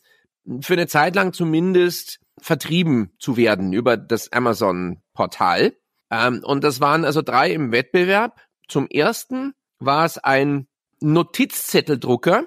für 0.60 0.74
eine 0.74 0.86
Zeit 0.86 1.16
lang 1.16 1.32
zumindest 1.32 2.20
vertrieben 2.40 3.10
zu 3.18 3.36
werden 3.36 3.72
über 3.72 3.96
das 3.96 4.30
Amazon-Portal. 4.30 5.74
Ähm, 6.08 6.40
und 6.44 6.62
das 6.62 6.80
waren 6.80 7.04
also 7.04 7.20
drei 7.20 7.52
im 7.52 7.72
Wettbewerb. 7.72 8.40
Zum 8.68 8.86
ersten 8.86 9.54
war 9.80 10.04
es 10.04 10.18
ein 10.18 10.68
Notizzetteldrucker, 11.00 12.44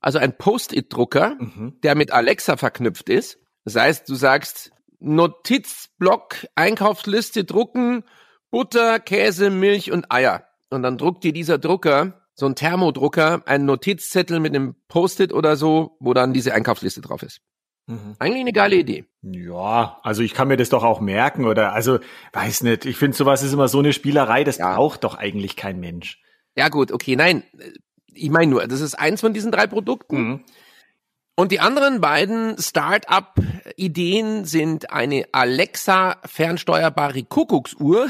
also 0.00 0.18
ein 0.18 0.38
Post-it-Drucker, 0.38 1.36
Mhm. 1.38 1.78
der 1.82 1.94
mit 1.94 2.10
Alexa 2.10 2.56
verknüpft 2.56 3.10
ist. 3.10 3.38
Das 3.66 3.76
heißt, 3.76 4.08
du 4.08 4.14
sagst 4.14 4.72
Notizblock, 4.98 6.46
Einkaufsliste 6.54 7.44
drucken, 7.44 8.04
Butter, 8.50 8.98
Käse, 8.98 9.50
Milch 9.50 9.92
und 9.92 10.10
Eier. 10.10 10.48
Und 10.70 10.82
dann 10.82 10.96
druckt 10.96 11.22
dir 11.22 11.34
dieser 11.34 11.58
Drucker, 11.58 12.23
so 12.34 12.46
ein 12.46 12.54
Thermodrucker, 12.54 13.42
einen 13.46 13.64
Notizzettel 13.66 14.40
mit 14.40 14.54
einem 14.54 14.74
Post-it 14.88 15.32
oder 15.32 15.56
so, 15.56 15.96
wo 16.00 16.14
dann 16.14 16.32
diese 16.32 16.52
Einkaufsliste 16.54 17.00
drauf 17.00 17.22
ist. 17.22 17.40
Mhm. 17.86 18.16
Eigentlich 18.18 18.40
eine 18.40 18.52
geile 18.52 18.76
Idee. 18.76 19.04
Ja, 19.22 19.98
also 20.02 20.22
ich 20.22 20.34
kann 20.34 20.48
mir 20.48 20.56
das 20.56 20.70
doch 20.70 20.84
auch 20.84 21.00
merken 21.00 21.44
oder 21.46 21.72
also 21.74 21.98
weiß 22.32 22.62
nicht, 22.62 22.86
ich 22.86 22.96
finde 22.96 23.16
sowas 23.16 23.42
ist 23.42 23.52
immer 23.52 23.68
so 23.68 23.78
eine 23.80 23.92
Spielerei, 23.92 24.42
das 24.42 24.58
Ja. 24.58 24.74
braucht 24.74 25.04
doch 25.04 25.14
eigentlich 25.16 25.54
kein 25.56 25.78
Mensch. 25.80 26.20
Ja 26.56 26.68
gut, 26.70 26.92
okay, 26.92 27.14
nein. 27.16 27.42
Ich 28.12 28.30
meine 28.30 28.50
nur, 28.50 28.66
das 28.66 28.80
ist 28.80 28.94
eins 28.94 29.20
von 29.20 29.34
diesen 29.34 29.52
drei 29.52 29.66
Produkten. 29.66 30.16
Mhm. 30.16 30.44
Und 31.36 31.50
die 31.50 31.58
anderen 31.58 32.00
beiden 32.00 32.56
Start-up-Ideen 32.58 34.44
sind 34.44 34.90
eine 34.92 35.26
Alexa 35.32 36.16
fernsteuerbare 36.24 37.24
Kuckucksuhr 37.24 38.08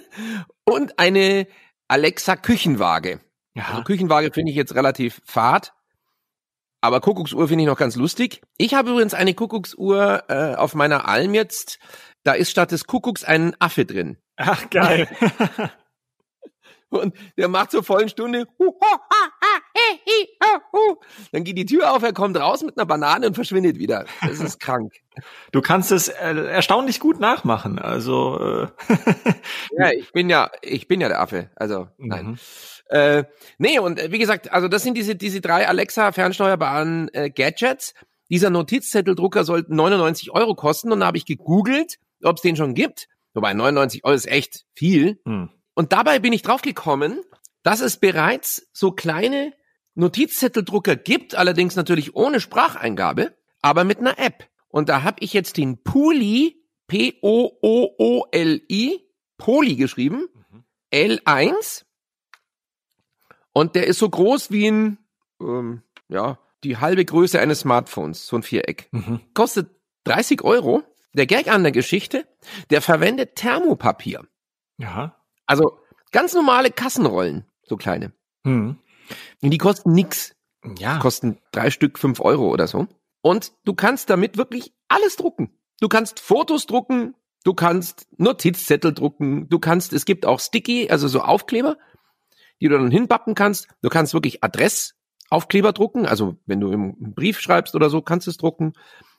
und 0.64 0.98
eine 0.98 1.46
Alexa 1.86 2.36
Küchenwaage. 2.36 3.20
Also 3.56 3.78
Ja. 3.78 3.84
Küchenwaage 3.84 4.32
finde 4.32 4.50
ich 4.50 4.56
jetzt 4.56 4.74
relativ 4.74 5.20
fad, 5.24 5.72
aber 6.80 7.00
Kuckucksuhr 7.00 7.48
finde 7.48 7.64
ich 7.64 7.68
noch 7.68 7.78
ganz 7.78 7.96
lustig. 7.96 8.42
Ich 8.58 8.74
habe 8.74 8.90
übrigens 8.90 9.14
eine 9.14 9.34
Kuckucksuhr 9.34 10.24
äh, 10.28 10.54
auf 10.54 10.74
meiner 10.74 11.08
Alm 11.08 11.34
jetzt. 11.34 11.78
Da 12.22 12.32
ist 12.32 12.50
statt 12.50 12.70
des 12.72 12.86
Kuckucks 12.86 13.24
ein 13.24 13.54
Affe 13.60 13.84
drin. 13.84 14.18
Ach 14.36 14.68
geil. 14.70 15.08
Und 16.88 17.14
der 17.36 17.48
macht 17.48 17.72
zur 17.72 17.82
vollen 17.82 18.08
Stunde. 18.08 18.46
"Hu, 18.58 18.66
ho, 18.66 18.80
ha, 18.80 19.30
ha, 19.42 19.60
Dann 21.32 21.44
geht 21.44 21.58
die 21.58 21.66
Tür 21.66 21.92
auf, 21.92 22.02
er 22.02 22.12
kommt 22.12 22.38
raus 22.38 22.62
mit 22.62 22.78
einer 22.78 22.86
Banane 22.86 23.26
und 23.26 23.34
verschwindet 23.34 23.78
wieder. 23.78 24.04
Das 24.22 24.40
ist 24.40 24.60
krank. 24.60 24.92
Du 25.50 25.62
kannst 25.62 25.92
es 25.92 26.08
äh, 26.08 26.34
erstaunlich 26.34 27.00
gut 27.00 27.20
nachmachen. 27.20 27.78
Also 27.78 28.38
äh 28.38 28.66
ja, 29.78 29.90
ich 29.92 30.12
bin 30.12 30.28
ja, 30.28 30.50
ich 30.60 30.88
bin 30.88 31.00
ja 31.00 31.08
der 31.08 31.22
Affe. 31.22 31.50
Also 31.56 31.88
nein. 31.96 32.26
Mhm. 32.26 32.38
Äh, 32.88 33.24
nee, 33.58 33.78
und 33.78 33.98
äh, 33.98 34.12
wie 34.12 34.18
gesagt, 34.18 34.52
also 34.52 34.68
das 34.68 34.82
sind 34.82 34.96
diese, 34.96 35.16
diese 35.16 35.40
drei 35.40 35.66
Alexa 35.66 36.12
fernsteuerbaren 36.12 37.10
äh, 37.12 37.30
Gadgets. 37.30 37.94
Dieser 38.30 38.50
Notizzetteldrucker 38.50 39.44
sollte 39.44 39.74
99 39.74 40.30
Euro 40.32 40.54
kosten 40.54 40.92
und 40.92 41.00
da 41.00 41.06
habe 41.06 41.16
ich 41.16 41.26
gegoogelt, 41.26 41.98
ob 42.22 42.36
es 42.36 42.42
den 42.42 42.56
schon 42.56 42.74
gibt. 42.74 43.08
Wobei 43.34 43.54
99 43.54 44.04
Euro 44.04 44.14
ist 44.14 44.26
echt 44.26 44.64
viel. 44.74 45.20
Mhm. 45.24 45.50
Und 45.74 45.92
dabei 45.92 46.18
bin 46.18 46.32
ich 46.32 46.42
draufgekommen, 46.42 47.20
dass 47.62 47.80
es 47.80 47.98
bereits 47.98 48.68
so 48.72 48.92
kleine 48.92 49.52
Notizzetteldrucker 49.94 50.96
gibt, 50.96 51.34
allerdings 51.34 51.76
natürlich 51.76 52.14
ohne 52.14 52.40
Spracheingabe, 52.40 53.36
aber 53.62 53.84
mit 53.84 53.98
einer 53.98 54.18
App. 54.18 54.48
Und 54.68 54.88
da 54.88 55.02
habe 55.02 55.18
ich 55.20 55.32
jetzt 55.32 55.56
den 55.56 55.82
Pooli, 55.82 56.62
P-O-O-O-L-I, 56.86 57.40
Poly 59.38 59.76
geschrieben, 59.76 60.28
mhm. 60.50 60.64
L1 60.92 61.85
und 63.56 63.74
der 63.74 63.86
ist 63.86 64.00
so 64.00 64.10
groß 64.10 64.50
wie 64.50 64.70
ein, 64.70 64.98
ähm, 65.40 65.80
ja, 66.08 66.38
die 66.62 66.76
halbe 66.76 67.02
Größe 67.06 67.40
eines 67.40 67.60
Smartphones, 67.60 68.26
so 68.26 68.36
ein 68.36 68.42
Viereck. 68.42 68.90
Mhm. 68.90 69.20
Kostet 69.32 69.70
30 70.04 70.44
Euro. 70.44 70.82
Der 71.14 71.24
Gag 71.24 71.48
an 71.48 71.62
der 71.62 71.72
Geschichte, 71.72 72.26
der 72.68 72.82
verwendet 72.82 73.34
Thermopapier. 73.36 74.26
Ja. 74.76 75.16
Also 75.46 75.78
ganz 76.12 76.34
normale 76.34 76.70
Kassenrollen, 76.70 77.46
so 77.62 77.78
kleine. 77.78 78.12
Mhm. 78.44 78.76
Und 79.40 79.50
die 79.50 79.56
kosten 79.56 79.92
nix. 79.92 80.36
Ja. 80.78 80.98
Kosten 80.98 81.38
drei 81.50 81.70
Stück 81.70 81.98
fünf 81.98 82.20
Euro 82.20 82.50
oder 82.50 82.66
so. 82.66 82.88
Und 83.22 83.52
du 83.64 83.72
kannst 83.72 84.10
damit 84.10 84.36
wirklich 84.36 84.74
alles 84.88 85.16
drucken. 85.16 85.58
Du 85.80 85.88
kannst 85.88 86.20
Fotos 86.20 86.66
drucken, 86.66 87.14
du 87.42 87.54
kannst 87.54 88.06
Notizzettel 88.18 88.92
drucken, 88.92 89.48
du 89.48 89.58
kannst, 89.58 89.94
es 89.94 90.04
gibt 90.04 90.26
auch 90.26 90.40
Sticky, 90.40 90.90
also 90.90 91.08
so 91.08 91.22
Aufkleber, 91.22 91.78
die 92.60 92.68
du 92.68 92.78
dann 92.78 92.90
hinbappen 92.90 93.34
kannst. 93.34 93.68
Du 93.82 93.88
kannst 93.88 94.14
wirklich 94.14 94.42
Adressaufkleber 94.42 95.72
drucken, 95.72 96.06
also 96.06 96.36
wenn 96.46 96.60
du 96.60 96.72
im 96.72 97.14
Brief 97.14 97.40
schreibst 97.40 97.74
oder 97.74 97.90
so, 97.90 98.02
kannst 98.02 98.26
du 98.26 98.30
es 98.30 98.36
drucken. 98.36 98.72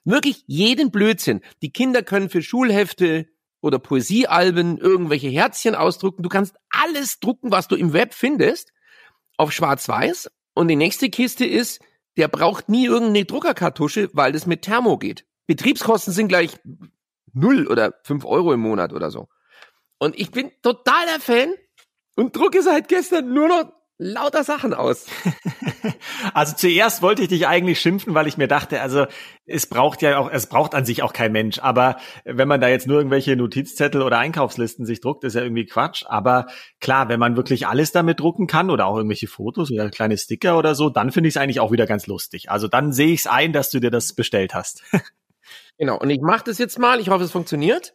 Wirklich 0.05 0.43
jeden 0.47 0.91
Blödsinn. 0.91 1.41
Die 1.61 1.71
Kinder 1.71 2.01
können 2.01 2.29
für 2.29 2.41
Schulhefte 2.41 3.27
oder 3.61 3.79
Poesiealben 3.79 4.77
irgendwelche 4.77 5.27
Herzchen 5.27 5.75
ausdrucken. 5.75 6.23
Du 6.23 6.29
kannst 6.29 6.55
alles 6.69 7.19
drucken, 7.19 7.51
was 7.51 7.67
du 7.67 7.75
im 7.75 7.93
Web 7.93 8.13
findest, 8.13 8.71
auf 9.37 9.51
schwarz-weiß. 9.51 10.31
Und 10.53 10.69
die 10.69 10.75
nächste 10.75 11.09
Kiste 11.09 11.45
ist, 11.45 11.81
der 12.15 12.27
braucht 12.27 12.69
nie 12.69 12.85
irgendeine 12.85 13.25
Druckerkartusche, 13.25 14.09
weil 14.13 14.31
das 14.31 14.45
mit 14.45 14.63
Thermo 14.63 14.97
geht. 14.97 15.25
Betriebskosten 15.45 16.13
sind 16.13 16.29
gleich 16.29 16.57
null 17.33 17.67
oder 17.67 17.93
fünf 18.03 18.25
Euro 18.25 18.53
im 18.53 18.59
Monat 18.59 18.93
oder 18.93 19.11
so. 19.11 19.27
Und 19.99 20.17
ich 20.19 20.31
bin 20.31 20.51
totaler 20.61 21.19
Fan 21.19 21.53
und 22.17 22.35
drucke 22.35 22.61
seit 22.61 22.87
gestern 22.89 23.33
nur 23.33 23.47
noch 23.47 23.71
lauter 23.97 24.43
Sachen 24.43 24.73
aus. 24.73 25.05
Also 26.33 26.55
zuerst 26.55 27.01
wollte 27.01 27.23
ich 27.23 27.27
dich 27.29 27.47
eigentlich 27.47 27.79
schimpfen, 27.79 28.13
weil 28.13 28.27
ich 28.27 28.37
mir 28.37 28.47
dachte, 28.47 28.81
also 28.81 29.05
es 29.45 29.65
braucht 29.67 30.01
ja 30.01 30.19
auch, 30.19 30.29
es 30.31 30.47
braucht 30.47 30.75
an 30.75 30.85
sich 30.85 31.01
auch 31.01 31.13
kein 31.13 31.31
Mensch. 31.31 31.59
Aber 31.59 31.97
wenn 32.25 32.47
man 32.47 32.61
da 32.61 32.67
jetzt 32.67 32.87
nur 32.87 32.97
irgendwelche 32.97 33.35
Notizzettel 33.35 34.01
oder 34.01 34.19
Einkaufslisten 34.19 34.85
sich 34.85 34.99
druckt, 35.01 35.23
ist 35.23 35.35
ja 35.35 35.41
irgendwie 35.41 35.65
Quatsch. 35.65 36.03
Aber 36.07 36.47
klar, 36.79 37.09
wenn 37.09 37.19
man 37.19 37.35
wirklich 37.35 37.67
alles 37.67 37.91
damit 37.91 38.19
drucken 38.19 38.47
kann 38.47 38.69
oder 38.69 38.85
auch 38.85 38.97
irgendwelche 38.97 39.27
Fotos 39.27 39.71
oder 39.71 39.89
kleine 39.89 40.17
Sticker 40.17 40.57
oder 40.57 40.75
so, 40.75 40.89
dann 40.89 41.11
finde 41.11 41.29
ich 41.29 41.35
es 41.35 41.41
eigentlich 41.41 41.59
auch 41.59 41.71
wieder 41.71 41.87
ganz 41.87 42.07
lustig. 42.07 42.51
Also 42.51 42.67
dann 42.67 42.91
sehe 42.91 43.13
ich 43.13 43.21
es 43.21 43.27
ein, 43.27 43.53
dass 43.53 43.69
du 43.69 43.79
dir 43.79 43.91
das 43.91 44.13
bestellt 44.13 44.53
hast. 44.53 44.83
genau. 45.77 45.97
Und 45.99 46.09
ich 46.09 46.21
mache 46.21 46.43
das 46.45 46.57
jetzt 46.57 46.77
mal. 46.77 46.99
Ich 46.99 47.09
hoffe, 47.09 47.23
es 47.23 47.31
funktioniert. 47.31 47.93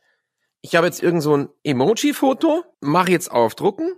Ich 0.60 0.74
habe 0.74 0.86
jetzt 0.86 1.02
irgend 1.02 1.22
so 1.22 1.36
ein 1.36 1.48
Emoji-Foto, 1.64 2.64
mache 2.80 3.10
jetzt 3.10 3.30
auf 3.30 3.54
Drucken 3.54 3.92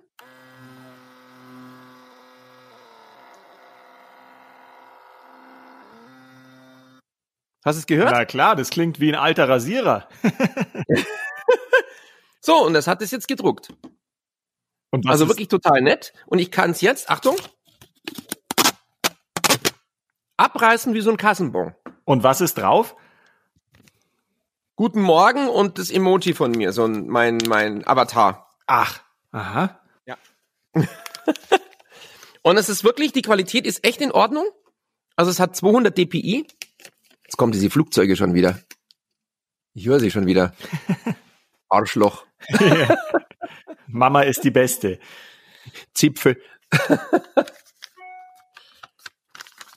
Hast 7.64 7.76
du 7.76 7.80
es 7.80 7.86
gehört? 7.86 8.10
Na 8.10 8.26
klar, 8.26 8.56
das 8.56 8.68
klingt 8.68 9.00
wie 9.00 9.08
ein 9.08 9.18
alter 9.18 9.48
Rasierer. 9.48 10.06
so, 12.40 12.62
und 12.62 12.74
das 12.74 12.86
hat 12.86 13.00
es 13.00 13.10
jetzt 13.10 13.26
gedruckt. 13.26 13.72
also 15.06 15.28
wirklich 15.28 15.48
total 15.48 15.80
nett. 15.80 16.12
Und 16.26 16.40
ich 16.40 16.50
kann 16.50 16.72
es 16.72 16.82
jetzt, 16.82 17.08
Achtung, 17.08 17.36
abreißen 20.36 20.92
wie 20.92 21.00
so 21.00 21.10
ein 21.10 21.16
Kassenbon. 21.16 21.74
Und 22.04 22.22
was 22.22 22.42
ist 22.42 22.58
drauf? 22.58 22.96
Guten 24.76 25.00
Morgen 25.00 25.48
und 25.48 25.78
das 25.78 25.90
Emoji 25.90 26.34
von 26.34 26.50
mir, 26.50 26.72
so 26.72 26.84
ein, 26.84 27.06
mein, 27.06 27.38
mein 27.48 27.86
Avatar. 27.86 28.50
Ach, 28.66 29.00
aha. 29.30 29.80
Ja. 30.04 30.18
und 32.42 32.58
es 32.58 32.68
ist 32.68 32.84
wirklich, 32.84 33.12
die 33.12 33.22
Qualität 33.22 33.66
ist 33.66 33.86
echt 33.86 34.02
in 34.02 34.12
Ordnung. 34.12 34.44
Also 35.16 35.30
es 35.30 35.40
hat 35.40 35.56
200 35.56 35.96
dpi. 35.96 36.46
Jetzt 37.24 37.36
kommen 37.36 37.52
diese 37.52 37.70
Flugzeuge 37.70 38.16
schon 38.16 38.34
wieder. 38.34 38.60
Ich 39.74 39.86
höre 39.86 40.00
sie 40.00 40.10
schon 40.10 40.26
wieder. 40.26 40.54
Arschloch. 41.68 42.26
Mama 43.86 44.22
ist 44.22 44.44
die 44.44 44.50
Beste. 44.50 44.98
Zipfel. 45.94 46.40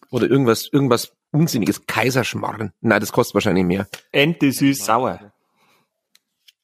Oder 0.10 0.28
irgendwas, 0.28 0.70
irgendwas 0.72 1.12
unsinniges. 1.32 1.86
Kaiserschmarren. 1.86 2.74
Nein, 2.82 3.00
das 3.00 3.12
kostet 3.12 3.36
wahrscheinlich 3.36 3.66
mehr. 3.66 3.88
Ente 4.12 4.52
süß-sauer. 4.52 5.34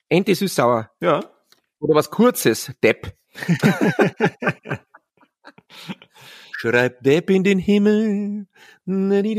Ente 0.10 0.36
süß-sauer. 0.36 0.92
Ja. 1.00 1.24
Oder 1.80 1.96
was 1.96 2.10
Kurzes. 2.10 2.72
Depp. 2.84 3.16
Schreib 6.63 7.03
Depp 7.03 7.29
in 7.29 7.43
den 7.43 7.60
Himmel. 7.60 8.48
Johnny 8.86 9.36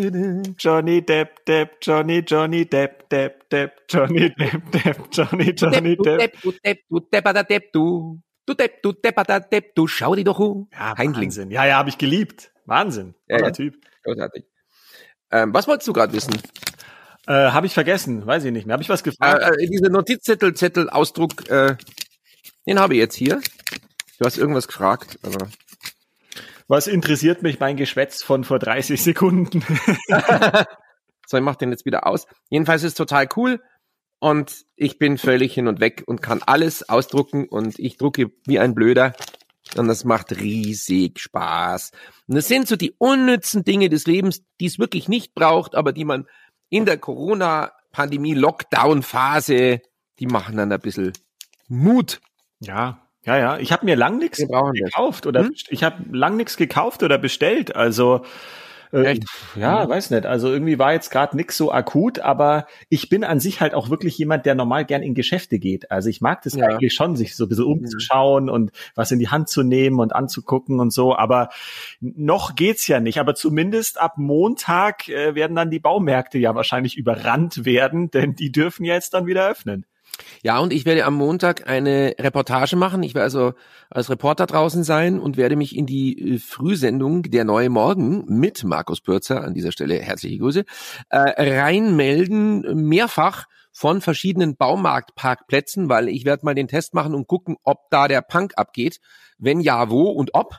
Depp, 1.06 1.46
Depp, 1.46 1.78
Johnny, 1.80 2.18
Johnny 2.18 2.66
Depp, 2.66 3.08
Depp, 3.08 3.48
Depp, 3.48 3.80
Johnny 3.88 4.34
Depp, 4.34 4.70
Depp, 4.70 5.08
Johnny, 5.10 5.54
Johnny 5.56 5.96
Depp. 5.96 6.42
Du 6.42 6.52
Depp, 6.52 6.80
du 6.90 7.00
Depp, 7.00 7.24
du 7.24 7.44
Depp, 7.44 7.72
du. 7.72 8.20
Du 8.44 8.52
Depp, 8.52 8.82
du 8.82 8.92
Depp, 8.92 9.26
du 9.26 9.40
Depp, 9.50 9.74
du 9.74 9.86
schau 9.86 10.14
die 10.14 10.24
doch 10.24 10.38
um. 10.38 10.68
Ja, 10.70 10.98
Heindling. 10.98 11.30
Wahnsinn. 11.30 11.50
Ja, 11.50 11.64
ja, 11.64 11.76
habe 11.78 11.88
ich 11.88 11.96
geliebt. 11.96 12.52
Wahnsinn. 12.66 13.14
Ja, 13.26 13.38
ja. 13.38 13.50
Typ. 13.52 13.76
Großartig. 14.02 14.44
Ähm, 15.30 15.54
was 15.54 15.66
wolltest 15.66 15.88
du 15.88 15.94
gerade 15.94 16.12
wissen? 16.12 16.34
Äh, 17.26 17.32
habe 17.32 17.66
ich 17.66 17.72
vergessen, 17.72 18.26
weiß 18.26 18.44
ich 18.44 18.52
nicht 18.52 18.66
mehr. 18.66 18.74
Habe 18.74 18.82
ich 18.82 18.90
was 18.90 19.02
gefragt? 19.02 19.42
Äh, 19.42 19.64
äh, 19.64 19.66
diese 19.70 19.90
Notizzettel, 19.90 20.52
Zettel, 20.52 20.90
Ausdruck, 20.90 21.48
äh, 21.48 21.76
den 22.66 22.78
habe 22.78 22.92
ich 22.92 23.00
jetzt 23.00 23.14
hier. 23.14 23.40
Du 24.18 24.26
hast 24.26 24.36
irgendwas 24.36 24.68
gefragt, 24.68 25.18
aber 25.22 25.48
was 26.68 26.86
interessiert 26.86 27.42
mich 27.42 27.60
mein 27.60 27.76
Geschwätz 27.76 28.22
von 28.22 28.44
vor 28.44 28.58
30 28.58 29.02
Sekunden? 29.02 29.62
so, 31.26 31.36
ich 31.36 31.42
mach 31.42 31.56
den 31.56 31.70
jetzt 31.70 31.84
wieder 31.84 32.06
aus. 32.06 32.26
Jedenfalls 32.48 32.82
ist 32.82 32.92
es 32.92 32.94
total 32.94 33.28
cool 33.36 33.60
und 34.18 34.64
ich 34.76 34.98
bin 34.98 35.18
völlig 35.18 35.54
hin 35.54 35.68
und 35.68 35.80
weg 35.80 36.04
und 36.06 36.22
kann 36.22 36.42
alles 36.42 36.88
ausdrucken 36.88 37.46
und 37.48 37.78
ich 37.78 37.98
drucke 37.98 38.30
wie 38.46 38.58
ein 38.58 38.74
Blöder 38.74 39.14
und 39.76 39.88
das 39.88 40.04
macht 40.04 40.32
riesig 40.38 41.20
Spaß. 41.20 41.90
Und 42.28 42.36
das 42.36 42.48
sind 42.48 42.68
so 42.68 42.76
die 42.76 42.94
unnützen 42.98 43.64
Dinge 43.64 43.88
des 43.88 44.06
Lebens, 44.06 44.42
die 44.60 44.66
es 44.66 44.78
wirklich 44.78 45.08
nicht 45.08 45.34
braucht, 45.34 45.74
aber 45.74 45.92
die 45.92 46.04
man 46.04 46.26
in 46.70 46.86
der 46.86 46.98
Corona-Pandemie, 46.98 48.34
Lockdown-Phase, 48.34 49.80
die 50.18 50.26
machen 50.26 50.56
dann 50.56 50.72
ein 50.72 50.80
bisschen 50.80 51.12
Mut. 51.68 52.20
Ja, 52.60 53.03
ja, 53.24 53.38
ja. 53.38 53.58
Ich 53.58 53.72
habe 53.72 53.84
mir 53.84 53.96
lang 53.96 54.18
nichts 54.18 54.38
gekauft 54.38 55.26
oder 55.26 55.44
hm? 55.44 55.54
ich 55.68 55.82
habe 55.82 56.04
lang 56.12 56.36
nichts 56.36 56.56
gekauft 56.56 57.02
oder 57.02 57.18
bestellt. 57.18 57.74
Also 57.74 58.22
äh, 58.94 59.18
ja, 59.56 59.82
hm. 59.82 59.90
weiß 59.90 60.10
nicht. 60.10 60.24
Also 60.24 60.52
irgendwie 60.52 60.78
war 60.78 60.92
jetzt 60.92 61.10
gerade 61.10 61.36
nix 61.36 61.56
so 61.56 61.72
akut, 61.72 62.20
aber 62.20 62.66
ich 62.88 63.08
bin 63.08 63.24
an 63.24 63.40
sich 63.40 63.60
halt 63.60 63.74
auch 63.74 63.90
wirklich 63.90 64.16
jemand, 64.18 64.46
der 64.46 64.54
normal 64.54 64.84
gern 64.84 65.02
in 65.02 65.14
Geschäfte 65.14 65.58
geht. 65.58 65.90
Also 65.90 66.08
ich 66.08 66.20
mag 66.20 66.42
das 66.42 66.54
ja. 66.54 66.66
eigentlich 66.66 66.94
schon, 66.94 67.16
sich 67.16 67.34
so 67.34 67.46
ein 67.46 67.48
bisschen 67.48 67.64
hm. 67.64 67.72
umzuschauen 67.72 68.48
und 68.48 68.70
was 68.94 69.10
in 69.10 69.18
die 69.18 69.28
Hand 69.28 69.48
zu 69.48 69.64
nehmen 69.64 69.98
und 69.98 70.14
anzugucken 70.14 70.78
und 70.78 70.92
so. 70.92 71.16
Aber 71.16 71.48
noch 72.00 72.54
geht's 72.54 72.86
ja 72.86 73.00
nicht. 73.00 73.18
Aber 73.18 73.34
zumindest 73.34 74.00
ab 74.00 74.14
Montag 74.16 75.08
äh, 75.08 75.34
werden 75.34 75.56
dann 75.56 75.70
die 75.70 75.80
Baumärkte 75.80 76.38
ja 76.38 76.54
wahrscheinlich 76.54 76.96
überrannt 76.96 77.64
werden, 77.64 78.10
denn 78.12 78.36
die 78.36 78.52
dürfen 78.52 78.84
ja 78.84 78.94
jetzt 78.94 79.12
dann 79.14 79.26
wieder 79.26 79.48
öffnen. 79.48 79.86
Ja, 80.42 80.58
und 80.58 80.72
ich 80.72 80.84
werde 80.84 81.04
am 81.04 81.14
Montag 81.14 81.68
eine 81.68 82.14
Reportage 82.18 82.76
machen. 82.76 83.02
Ich 83.02 83.14
werde 83.14 83.24
also 83.24 83.54
als 83.90 84.10
Reporter 84.10 84.46
draußen 84.46 84.84
sein 84.84 85.18
und 85.18 85.36
werde 85.36 85.56
mich 85.56 85.76
in 85.76 85.86
die 85.86 86.34
äh, 86.34 86.38
Frühsendung 86.38 87.22
Der 87.22 87.44
Neue 87.44 87.70
Morgen 87.70 88.24
mit 88.26 88.64
Markus 88.64 89.00
Pürzer, 89.00 89.42
an 89.42 89.54
dieser 89.54 89.72
Stelle 89.72 89.98
herzliche 89.98 90.38
Grüße, 90.38 90.64
äh, 91.08 91.18
reinmelden, 91.18 92.86
mehrfach 92.88 93.46
von 93.72 94.00
verschiedenen 94.00 94.56
Baumarktparkplätzen, 94.56 95.88
weil 95.88 96.08
ich 96.08 96.24
werde 96.24 96.44
mal 96.44 96.54
den 96.54 96.68
Test 96.68 96.94
machen 96.94 97.14
und 97.14 97.26
gucken, 97.26 97.56
ob 97.64 97.90
da 97.90 98.08
der 98.08 98.22
Punk 98.22 98.52
abgeht. 98.56 99.00
Wenn 99.38 99.60
ja, 99.60 99.90
wo 99.90 100.10
und 100.10 100.30
ob. 100.34 100.58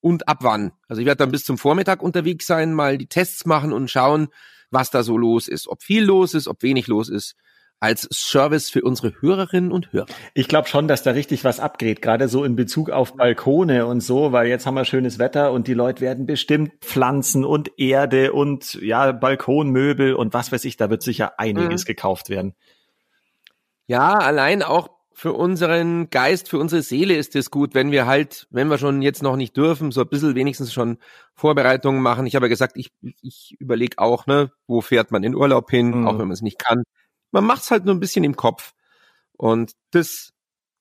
und 0.00 0.28
ab 0.28 0.38
wann. 0.40 0.72
Also 0.88 1.00
ich 1.00 1.06
werde 1.06 1.18
dann 1.18 1.32
bis 1.32 1.44
zum 1.44 1.58
Vormittag 1.58 2.02
unterwegs 2.02 2.46
sein, 2.46 2.72
mal 2.72 2.98
die 2.98 3.08
Tests 3.08 3.44
machen 3.46 3.72
und 3.72 3.90
schauen, 3.90 4.28
was 4.70 4.90
da 4.90 5.02
so 5.02 5.16
los 5.16 5.48
ist. 5.48 5.68
Ob 5.68 5.82
viel 5.82 6.04
los 6.04 6.34
ist, 6.34 6.48
ob 6.48 6.62
wenig 6.62 6.86
los 6.86 7.08
ist 7.08 7.36
als 7.80 8.08
Service 8.10 8.70
für 8.70 8.82
unsere 8.82 9.20
Hörerinnen 9.20 9.70
und 9.70 9.92
Hörer. 9.92 10.06
Ich 10.34 10.48
glaube 10.48 10.68
schon, 10.68 10.88
dass 10.88 11.02
da 11.02 11.10
richtig 11.10 11.44
was 11.44 11.60
abgeht, 11.60 12.00
gerade 12.00 12.28
so 12.28 12.44
in 12.44 12.56
Bezug 12.56 12.90
auf 12.90 13.14
Balkone 13.14 13.86
und 13.86 14.00
so, 14.00 14.32
weil 14.32 14.48
jetzt 14.48 14.66
haben 14.66 14.74
wir 14.74 14.84
schönes 14.84 15.18
Wetter 15.18 15.52
und 15.52 15.66
die 15.66 15.74
Leute 15.74 16.00
werden 16.00 16.26
bestimmt 16.26 16.72
Pflanzen 16.80 17.44
und 17.44 17.78
Erde 17.78 18.32
und 18.32 18.74
ja, 18.74 19.12
Balkonmöbel 19.12 20.14
und 20.14 20.32
was 20.32 20.52
weiß 20.52 20.64
ich, 20.64 20.76
da 20.76 20.88
wird 20.88 21.02
sicher 21.02 21.38
einiges 21.38 21.84
mhm. 21.84 21.86
gekauft 21.86 22.30
werden. 22.30 22.54
Ja, 23.86 24.14
allein 24.14 24.62
auch 24.62 24.88
für 25.12 25.32
unseren 25.32 26.10
Geist, 26.10 26.48
für 26.48 26.58
unsere 26.58 26.82
Seele 26.82 27.14
ist 27.14 27.36
es 27.36 27.50
gut, 27.50 27.74
wenn 27.74 27.90
wir 27.90 28.06
halt, 28.06 28.46
wenn 28.50 28.68
wir 28.68 28.76
schon 28.76 29.00
jetzt 29.00 29.22
noch 29.22 29.36
nicht 29.36 29.56
dürfen, 29.56 29.90
so 29.90 30.02
ein 30.02 30.08
bisschen 30.08 30.34
wenigstens 30.34 30.72
schon 30.72 30.98
Vorbereitungen 31.34 32.02
machen. 32.02 32.26
Ich 32.26 32.36
habe 32.36 32.46
ja 32.46 32.50
gesagt, 32.50 32.76
ich, 32.76 32.92
ich 33.22 33.56
überlege 33.58 33.98
auch, 33.98 34.26
ne, 34.26 34.50
wo 34.66 34.82
fährt 34.82 35.12
man 35.12 35.24
in 35.24 35.34
Urlaub 35.34 35.70
hin, 35.70 36.00
mhm. 36.00 36.06
auch 36.06 36.18
wenn 36.18 36.26
man 36.26 36.32
es 36.32 36.42
nicht 36.42 36.58
kann 36.58 36.82
man 37.36 37.44
macht 37.44 37.62
es 37.62 37.70
halt 37.70 37.84
nur 37.84 37.94
ein 37.94 38.00
bisschen 38.00 38.24
im 38.24 38.34
Kopf. 38.34 38.72
Und 39.36 39.72
das 39.90 40.32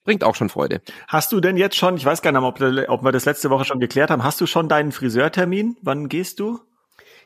bringt 0.05 0.24
auch 0.24 0.35
schon 0.35 0.47
Freude. 0.47 0.81
Hast 1.09 1.33
du 1.33 1.41
denn 1.41 1.57
jetzt 1.57 1.75
schon, 1.75 1.97
ich 1.97 2.05
weiß 2.05 2.21
gar 2.21 2.31
nicht, 2.31 2.41
ob, 2.41 2.62
ob 2.89 3.03
wir 3.03 3.12
das 3.12 3.25
letzte 3.25 3.50
Woche 3.50 3.65
schon 3.65 3.81
geklärt 3.81 4.09
haben, 4.09 4.24
hast 4.24 4.39
du 4.39 4.45
schon 4.45 4.69
deinen 4.69 4.93
Friseurtermin? 4.93 5.75
Wann 5.81 6.07
gehst 6.07 6.39
du? 6.39 6.62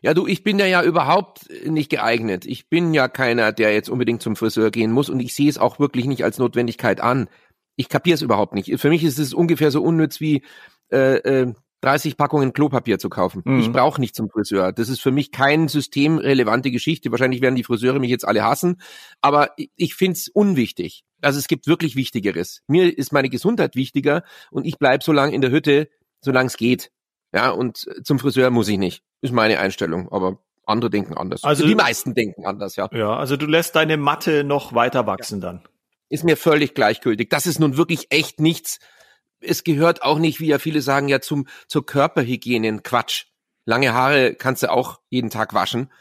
Ja, 0.01 0.15
du, 0.15 0.25
ich 0.25 0.43
bin 0.43 0.57
ja 0.57 0.65
ja 0.65 0.81
überhaupt 0.81 1.47
nicht 1.63 1.91
geeignet. 1.91 2.45
Ich 2.47 2.69
bin 2.69 2.93
ja 2.95 3.07
keiner, 3.07 3.51
der 3.51 3.71
jetzt 3.71 3.89
unbedingt 3.89 4.23
zum 4.23 4.35
Friseur 4.35 4.71
gehen 4.71 4.91
muss 4.91 5.09
und 5.09 5.19
ich 5.19 5.35
sehe 5.35 5.49
es 5.49 5.59
auch 5.59 5.77
wirklich 5.77 6.05
nicht 6.05 6.23
als 6.23 6.39
Notwendigkeit 6.39 6.99
an. 6.99 7.29
Ich 7.75 7.87
kapiere 7.87 8.15
es 8.15 8.23
überhaupt 8.23 8.55
nicht. 8.55 8.79
Für 8.79 8.89
mich 8.89 9.03
ist 9.03 9.19
es 9.19 9.33
ungefähr 9.33 9.69
so 9.69 9.83
unnütz 9.83 10.19
wie 10.19 10.41
äh, 10.91 11.17
äh, 11.17 11.53
30 11.81 12.17
Packungen 12.17 12.53
Klopapier 12.53 12.99
zu 12.99 13.09
kaufen. 13.09 13.41
Mhm. 13.45 13.59
Ich 13.59 13.71
brauche 13.71 14.01
nicht 14.01 14.15
zum 14.15 14.29
Friseur. 14.29 14.71
Das 14.71 14.89
ist 14.89 14.99
für 14.99 15.11
mich 15.11 15.31
kein 15.31 15.67
systemrelevante 15.67 16.71
Geschichte. 16.71 17.11
Wahrscheinlich 17.11 17.41
werden 17.41 17.55
die 17.55 17.63
Friseure 17.63 17.99
mich 17.99 18.09
jetzt 18.09 18.27
alle 18.27 18.43
hassen, 18.43 18.81
aber 19.21 19.51
ich 19.75 19.95
finde 19.95 20.17
es 20.17 20.27
unwichtig. 20.27 21.03
Also 21.21 21.39
es 21.39 21.47
gibt 21.47 21.67
wirklich 21.67 21.95
Wichtigeres. 21.95 22.61
Mir 22.67 22.97
ist 22.97 23.11
meine 23.11 23.29
Gesundheit 23.29 23.75
wichtiger 23.75 24.23
und 24.51 24.65
ich 24.65 24.77
bleib 24.77 25.03
so 25.03 25.11
lange 25.11 25.33
in 25.33 25.41
der 25.41 25.51
Hütte, 25.51 25.89
solange 26.21 26.47
es 26.47 26.57
geht. 26.57 26.91
Ja, 27.33 27.51
und 27.51 27.87
zum 28.03 28.19
Friseur 28.19 28.49
muss 28.49 28.67
ich 28.67 28.77
nicht. 28.77 29.03
Ist 29.21 29.33
meine 29.33 29.59
Einstellung, 29.59 30.11
aber 30.11 30.39
andere 30.65 30.89
denken 30.89 31.15
anders. 31.15 31.43
Also 31.43 31.67
die 31.67 31.75
meisten 31.75 32.13
denken 32.13 32.45
anders, 32.45 32.75
ja. 32.75 32.89
Ja, 32.91 33.17
also 33.17 33.37
du 33.37 33.45
lässt 33.45 33.75
deine 33.75 33.97
Matte 33.97 34.43
noch 34.43 34.73
weiter 34.73 35.07
wachsen 35.07 35.41
dann. 35.41 35.63
Ist 36.09 36.23
mir 36.23 36.37
völlig 36.37 36.73
gleichgültig. 36.73 37.29
Das 37.29 37.45
ist 37.45 37.59
nun 37.59 37.77
wirklich 37.77 38.07
echt 38.11 38.39
nichts, 38.39 38.79
es 39.41 39.63
gehört 39.63 40.03
auch 40.03 40.19
nicht, 40.19 40.39
wie 40.39 40.47
ja 40.47 40.59
viele 40.59 40.81
sagen, 40.81 41.07
ja 41.07 41.21
zum 41.21 41.47
zur 41.67 41.85
Körperhygiene. 41.85 42.79
Quatsch. 42.81 43.25
Lange 43.65 43.93
Haare 43.93 44.35
kannst 44.35 44.63
du 44.63 44.71
auch 44.71 44.99
jeden 45.09 45.29
Tag 45.29 45.53
waschen. 45.53 45.91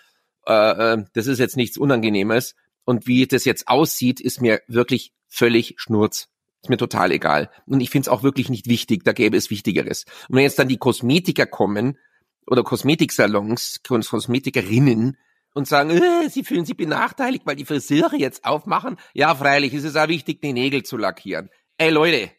Äh, 0.46 0.92
äh, 0.92 1.04
das 1.12 1.26
ist 1.26 1.38
jetzt 1.38 1.56
nichts 1.56 1.76
Unangenehmes. 1.76 2.54
Und 2.84 3.06
wie 3.06 3.26
das 3.26 3.44
jetzt 3.44 3.68
aussieht, 3.68 4.20
ist 4.20 4.40
mir 4.40 4.62
wirklich 4.66 5.12
völlig 5.28 5.74
Schnurz. 5.76 6.28
Ist 6.62 6.70
mir 6.70 6.78
total 6.78 7.12
egal. 7.12 7.50
Und 7.66 7.80
ich 7.80 7.90
finde 7.90 8.04
es 8.04 8.08
auch 8.08 8.22
wirklich 8.22 8.48
nicht 8.48 8.66
wichtig. 8.66 9.04
Da 9.04 9.12
gäbe 9.12 9.36
es 9.36 9.50
Wichtigeres. 9.50 10.06
Und 10.28 10.36
wenn 10.36 10.42
jetzt 10.42 10.58
dann 10.58 10.68
die 10.68 10.78
Kosmetiker 10.78 11.46
kommen 11.46 11.98
oder 12.46 12.64
Kosmetiksalons, 12.64 13.82
Kosmetikerinnen 13.86 15.18
und 15.54 15.68
sagen, 15.68 15.90
äh, 15.90 16.28
sie 16.30 16.44
fühlen 16.44 16.64
sich 16.64 16.76
benachteiligt, 16.76 17.44
weil 17.46 17.56
die 17.56 17.66
Friseure 17.66 18.16
jetzt 18.16 18.44
aufmachen. 18.44 18.96
Ja, 19.12 19.34
freilich 19.34 19.74
ist 19.74 19.84
es 19.84 19.96
auch 19.96 20.08
wichtig, 20.08 20.40
die 20.40 20.52
Nägel 20.52 20.82
zu 20.82 20.96
lackieren. 20.96 21.50
Ey 21.76 21.90
Leute, 21.90 22.30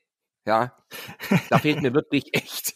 ja, 0.46 0.74
da 1.50 1.60
fehlt 1.60 1.82
mir 1.82 1.94
wirklich 1.94 2.26
echt. 2.34 2.74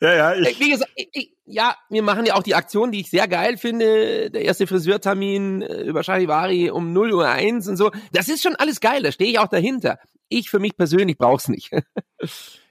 Ja, 0.00 0.14
ja, 0.14 0.34
ich. 0.34 0.60
Wie 0.60 0.70
gesagt, 0.70 0.90
ich, 0.96 1.08
ich, 1.12 1.36
ja, 1.46 1.76
wir 1.88 2.02
machen 2.02 2.26
ja 2.26 2.34
auch 2.34 2.42
die 2.42 2.54
Aktion, 2.54 2.90
die 2.90 3.00
ich 3.00 3.10
sehr 3.10 3.28
geil 3.28 3.56
finde. 3.56 4.30
Der 4.30 4.42
erste 4.42 4.66
Friseurtermin 4.66 5.62
äh, 5.62 5.82
über 5.82 6.02
Charivari 6.02 6.70
um 6.70 6.92
0 6.92 7.12
Uhr 7.12 7.28
1 7.28 7.68
und 7.68 7.76
so. 7.76 7.90
Das 8.12 8.28
ist 8.28 8.42
schon 8.42 8.56
alles 8.56 8.80
geil, 8.80 9.02
da 9.02 9.12
stehe 9.12 9.30
ich 9.30 9.38
auch 9.38 9.48
dahinter. 9.48 9.98
Ich 10.28 10.50
für 10.50 10.58
mich 10.58 10.76
persönlich 10.76 11.18
brauch's 11.18 11.48
nicht. 11.48 11.70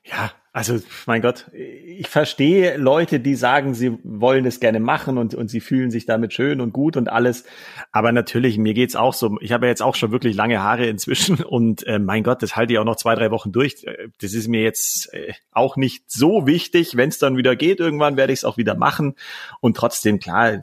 ja, 0.04 0.32
also, 0.56 0.80
mein 1.08 1.24
Gott, 1.24 1.50
ich 1.52 2.08
verstehe 2.08 2.78
Leute, 2.78 3.20
die 3.20 3.34
sagen, 3.34 3.74
sie 3.74 3.98
wollen 4.04 4.46
es 4.46 4.60
gerne 4.60 4.80
machen 4.80 5.18
und, 5.18 5.34
und 5.34 5.48
sie 5.50 5.62
fühlen 5.62 5.90
sich 5.90 6.06
damit 6.06 6.32
schön 6.32 6.62
und 6.62 6.74
gut 6.74 6.96
und 6.96 7.10
alles. 7.10 7.46
Aber 7.92 8.12
natürlich, 8.12 8.60
mir 8.60 8.76
geht's 8.76 8.96
auch 8.96 9.16
so. 9.16 9.36
Ich 9.42 9.52
habe 9.52 9.66
ja 9.66 9.72
jetzt 9.72 9.82
auch 9.82 9.96
schon 9.96 10.12
wirklich 10.12 10.36
lange 10.36 10.62
Haare 10.62 10.86
inzwischen 10.86 11.44
und 11.44 11.88
äh, 11.88 11.98
mein 11.98 12.22
Gott, 12.22 12.44
das 12.44 12.56
halte 12.56 12.72
ich 12.72 12.78
auch 12.78 12.86
noch 12.86 12.98
zwei, 12.98 13.16
drei 13.16 13.32
Wochen 13.32 13.52
durch. 13.52 13.84
Äh, 13.84 14.10
das 14.22 14.36
ist 14.36 14.48
mir 14.48 14.62
jetzt 14.62 15.12
äh, 15.16 15.34
auch 15.52 15.76
nicht 15.76 16.12
so 16.12 16.46
wichtig. 16.46 16.96
Wenn 16.96 17.10
es 17.10 17.18
dann 17.18 17.36
wieder 17.36 17.56
geht, 17.56 17.80
irgendwann 17.80 18.16
werde 18.16 18.32
ich 18.32 18.42
es 18.42 18.46
auch 18.46 18.58
wieder 18.58 18.76
machen. 18.76 19.16
Und 19.60 19.76
trotzdem, 19.76 20.20
klar, 20.20 20.62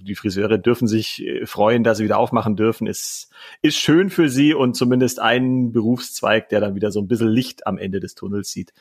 die 0.00 0.14
Friseure 0.14 0.56
dürfen 0.56 0.88
sich 0.88 1.22
äh, 1.26 1.44
freuen, 1.44 1.84
dass 1.84 1.98
sie 1.98 2.04
wieder 2.04 2.16
aufmachen 2.16 2.56
dürfen. 2.56 2.86
Ist, 2.86 3.28
ist 3.60 3.76
schön 3.76 4.08
für 4.08 4.30
sie 4.30 4.54
und 4.54 4.76
zumindest 4.76 5.20
ein 5.20 5.72
Berufszweig, 5.72 6.48
der 6.48 6.60
dann 6.60 6.74
wieder 6.74 6.90
so 6.90 7.00
ein 7.00 7.06
bisschen 7.08 7.28
Licht 7.28 7.66
am 7.66 7.76
Ende 7.76 8.00
des 8.00 8.14
Tunnels 8.14 8.50
sieht. 8.50 8.72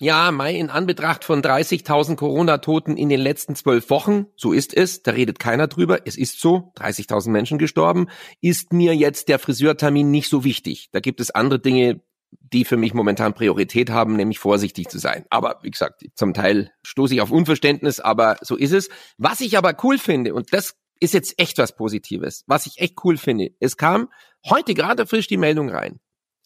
Ja, 0.00 0.30
Mai 0.30 0.54
in 0.54 0.70
Anbetracht 0.70 1.24
von 1.24 1.42
30.000 1.42 2.14
Corona-Toten 2.14 2.96
in 2.96 3.08
den 3.08 3.18
letzten 3.18 3.56
zwölf 3.56 3.90
Wochen, 3.90 4.26
so 4.36 4.52
ist 4.52 4.72
es, 4.72 5.02
da 5.02 5.10
redet 5.10 5.40
keiner 5.40 5.66
drüber, 5.66 6.06
es 6.06 6.16
ist 6.16 6.40
so, 6.40 6.72
30.000 6.76 7.30
Menschen 7.30 7.58
gestorben, 7.58 8.06
ist 8.40 8.72
mir 8.72 8.94
jetzt 8.94 9.28
der 9.28 9.40
Friseurtermin 9.40 10.08
nicht 10.08 10.28
so 10.28 10.44
wichtig. 10.44 10.88
Da 10.92 11.00
gibt 11.00 11.18
es 11.18 11.32
andere 11.32 11.58
Dinge, 11.58 12.00
die 12.30 12.64
für 12.64 12.76
mich 12.76 12.94
momentan 12.94 13.34
Priorität 13.34 13.90
haben, 13.90 14.14
nämlich 14.14 14.38
vorsichtig 14.38 14.88
zu 14.88 15.00
sein. 15.00 15.24
Aber 15.30 15.58
wie 15.62 15.70
gesagt, 15.72 16.04
zum 16.14 16.32
Teil 16.32 16.70
stoße 16.84 17.14
ich 17.14 17.20
auf 17.20 17.32
Unverständnis, 17.32 17.98
aber 17.98 18.36
so 18.40 18.54
ist 18.54 18.72
es. 18.72 18.90
Was 19.16 19.40
ich 19.40 19.58
aber 19.58 19.76
cool 19.82 19.98
finde, 19.98 20.32
und 20.32 20.52
das 20.52 20.76
ist 21.00 21.12
jetzt 21.12 21.40
echt 21.40 21.58
was 21.58 21.74
Positives, 21.74 22.44
was 22.46 22.66
ich 22.66 22.78
echt 22.78 22.94
cool 23.02 23.16
finde, 23.16 23.50
es 23.58 23.76
kam 23.76 24.10
heute 24.48 24.74
gerade 24.74 25.06
frisch 25.06 25.26
die 25.26 25.38
Meldung 25.38 25.70
rein 25.70 25.98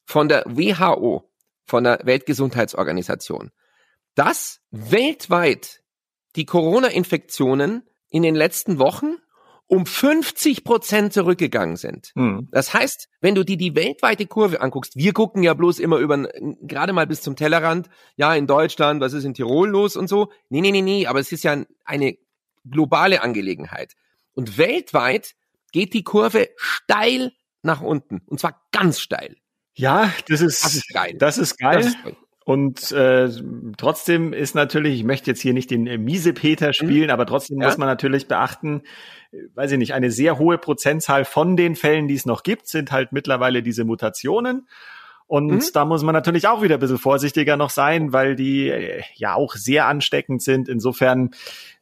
von 0.06 0.28
der 0.28 0.44
WHO, 0.46 1.32
von 1.72 1.85
der 1.85 2.00
Weltgesundheitsorganisation, 2.04 3.50
dass 4.14 4.61
weltweit 4.70 5.80
die 6.37 6.44
Corona-Infektionen 6.44 7.88
in 8.11 8.22
den 8.22 8.35
letzten 8.35 8.78
Wochen 8.78 9.14
um 9.68 9.87
50 9.87 10.64
Prozent 10.64 11.14
zurückgegangen 11.14 11.76
sind. 11.76 12.12
Mhm. 12.14 12.48
Das 12.50 12.74
heißt, 12.74 13.08
wenn 13.22 13.35
du 13.35 13.42
dir 13.42 13.56
die 13.56 13.74
weltweite 13.74 14.26
Kurve 14.26 14.61
anguckst, 14.61 14.96
wir 14.96 15.14
gucken 15.14 15.42
ja 15.42 15.54
bloß 15.54 15.78
immer 15.78 15.96
über, 15.96 16.28
gerade 16.61 16.92
mal 16.92 17.06
bis 17.06 17.22
zum 17.22 17.37
Tellerrand, 17.37 17.88
ja, 18.16 18.35
in 18.35 18.46
Deutschland, 18.46 19.00
was 19.00 19.14
ist 19.14 19.24
in 19.24 19.32
Tirol 19.32 19.70
los 19.70 19.96
und 19.96 20.08
so. 20.08 20.30
Nee, 20.50 20.61
nee, 20.61 20.72
nee, 20.72 20.82
nee, 20.82 21.06
aber 21.06 21.20
es 21.20 21.32
ist 21.32 21.42
ja 21.42 21.56
eine 21.87 22.18
globale 22.70 23.22
Angelegenheit. 23.22 23.94
Und 24.35 24.58
weltweit 24.58 25.37
geht 25.72 25.94
die 25.94 26.04
Kurve 26.04 26.50
steil 26.56 27.32
nach 27.62 27.80
unten. 27.80 28.20
Und 28.26 28.40
zwar 28.40 28.61
ganz 28.72 29.00
steil. 29.00 29.37
Ja, 29.74 30.12
das 30.28 30.40
ist, 30.40 30.64
das 30.64 30.74
ist 30.74 30.88
geil. 30.92 31.14
Das 31.18 31.38
ist 31.38 31.58
geil. 31.58 31.78
Das 31.78 31.87
ist 31.87 31.96
und 32.44 32.90
äh, 32.92 33.30
trotzdem 33.76 34.32
ist 34.32 34.54
natürlich, 34.54 34.94
ich 34.96 35.04
möchte 35.04 35.30
jetzt 35.30 35.40
hier 35.40 35.52
nicht 35.52 35.70
den 35.70 35.87
äh, 35.87 35.96
miese 35.96 36.32
Peter 36.32 36.68
mhm. 36.68 36.72
spielen, 36.72 37.04
mhm. 37.04 37.11
aber 37.11 37.26
trotzdem 37.26 37.61
ja. 37.61 37.68
muss 37.68 37.78
man 37.78 37.87
natürlich 37.87 38.26
beachten, 38.26 38.82
äh, 39.30 39.37
weiß 39.54 39.72
ich 39.72 39.78
nicht, 39.78 39.94
eine 39.94 40.11
sehr 40.11 40.38
hohe 40.38 40.58
Prozentzahl 40.58 41.24
von 41.24 41.56
den 41.56 41.76
Fällen, 41.76 42.08
die 42.08 42.14
es 42.14 42.26
noch 42.26 42.42
gibt, 42.42 42.66
sind 42.66 42.90
halt 42.90 43.12
mittlerweile 43.12 43.62
diese 43.62 43.85
Mutationen. 43.85 44.66
Und 45.28 45.46
mhm. 45.46 45.62
da 45.72 45.85
muss 45.85 46.02
man 46.02 46.14
natürlich 46.14 46.48
auch 46.48 46.62
wieder 46.62 46.74
ein 46.74 46.80
bisschen 46.80 46.98
vorsichtiger 46.98 47.56
noch 47.56 47.70
sein, 47.70 48.12
weil 48.12 48.35
die 48.35 48.68
äh, 48.68 49.02
ja 49.14 49.35
auch 49.35 49.54
sehr 49.54 49.87
ansteckend 49.87 50.42
sind. 50.42 50.68
Insofern 50.68 51.30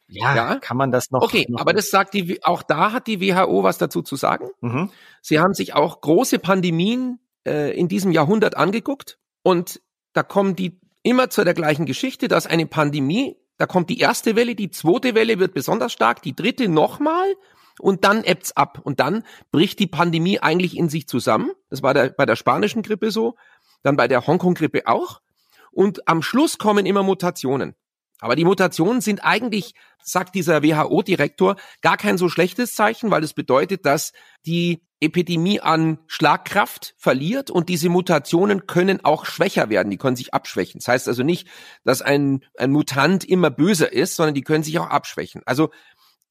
ja, 0.09 0.37
ja, 0.37 0.55
kann 0.57 0.77
man 0.77 0.93
das 0.93 1.11
noch. 1.11 1.23
Okay, 1.23 1.47
noch 1.49 1.61
aber 1.61 1.73
das 1.73 1.89
sagt 1.89 2.13
die, 2.15 2.45
auch 2.45 2.63
da 2.63 2.93
hat 2.93 3.07
die 3.07 3.21
WHO 3.21 3.63
was 3.63 3.79
dazu 3.79 4.03
zu 4.03 4.17
sagen. 4.17 4.49
Mhm. 4.61 4.91
Sie 5.23 5.41
haben 5.41 5.55
sich 5.55 5.75
auch 5.75 6.01
große 6.03 6.39
Pandemien 6.39 7.19
äh, 7.47 7.77
in 7.79 7.89
diesem 7.89 8.13
Jahrhundert 8.13 8.57
angeguckt 8.57 9.19
und 9.43 9.81
da 10.13 10.23
kommen 10.23 10.57
die 10.57 10.81
immer 11.03 11.31
zu 11.31 11.45
der 11.45 11.55
gleichen 11.55 11.87
Geschichte, 11.87 12.29
dass 12.29 12.47
eine 12.47 12.67
Pandemie, 12.67 13.37
da 13.57 13.67
kommt 13.67 13.91
die 13.91 13.99
erste 13.99 14.37
Welle, 14.37 14.55
die 14.55 14.71
zweite 14.71 15.15
Welle 15.15 15.39
wird 15.39 15.55
besonders 15.55 15.93
stark, 15.93 16.23
die 16.23 16.35
dritte 16.35 16.69
nochmal 16.69 17.35
und 17.79 18.05
dann 18.05 18.25
ebbt's 18.25 18.53
ab 18.57 18.81
und 18.83 19.01
dann 19.01 19.25
bricht 19.51 19.79
die 19.79 19.87
Pandemie 19.87 20.41
eigentlich 20.41 20.77
in 20.77 20.89
sich 20.89 21.09
zusammen. 21.09 21.53
Das 21.71 21.83
war 21.83 21.95
der, 21.95 22.11
bei 22.11 22.27
der 22.27 22.37
spanischen 22.37 22.83
Grippe 22.83 23.11
so, 23.11 23.37
dann 23.83 23.97
bei 23.97 24.09
der 24.09 24.27
Hongkong-Grippe 24.27 24.87
auch 24.87 25.21
und 25.73 26.07
am 26.09 26.23
Schluss 26.23 26.59
kommen 26.59 26.87
immer 26.87 27.03
Mutationen. 27.03 27.75
Aber 28.21 28.37
die 28.37 28.45
Mutationen 28.45 29.01
sind 29.01 29.25
eigentlich, 29.25 29.75
sagt 30.03 30.35
dieser 30.35 30.63
WHO-Direktor, 30.63 31.57
gar 31.81 31.97
kein 31.97 32.19
so 32.19 32.29
schlechtes 32.29 32.75
Zeichen, 32.75 33.11
weil 33.11 33.25
es 33.25 33.35
bedeutet, 33.35 33.87
dass 33.87 34.13
die 34.47 34.83
Epidemie 35.01 35.61
an 35.61 35.99
Schlagkraft 36.07 36.95
verliert 36.99 37.51
und 37.51 37.69
diese 37.71 37.89
Mutationen 37.89 38.67
können 38.67 39.03
auch 39.03 39.25
schwächer 39.25 39.71
werden, 39.71 39.91
die 39.91 39.97
können 39.97 40.17
sich 40.17 40.35
abschwächen. 40.35 40.81
Das 40.81 40.89
heißt 40.89 41.09
also 41.09 41.23
nicht, 41.23 41.49
dass 41.85 42.03
ein, 42.03 42.45
ein 42.59 42.71
Mutant 42.71 43.25
immer 43.25 43.51
böser 43.51 43.93
ist, 43.93 44.17
sondern 44.17 44.35
die 44.35 44.43
können 44.43 44.63
sich 44.63 44.79
auch 44.79 44.91
abschwächen. 44.91 45.43
Also 45.47 45.71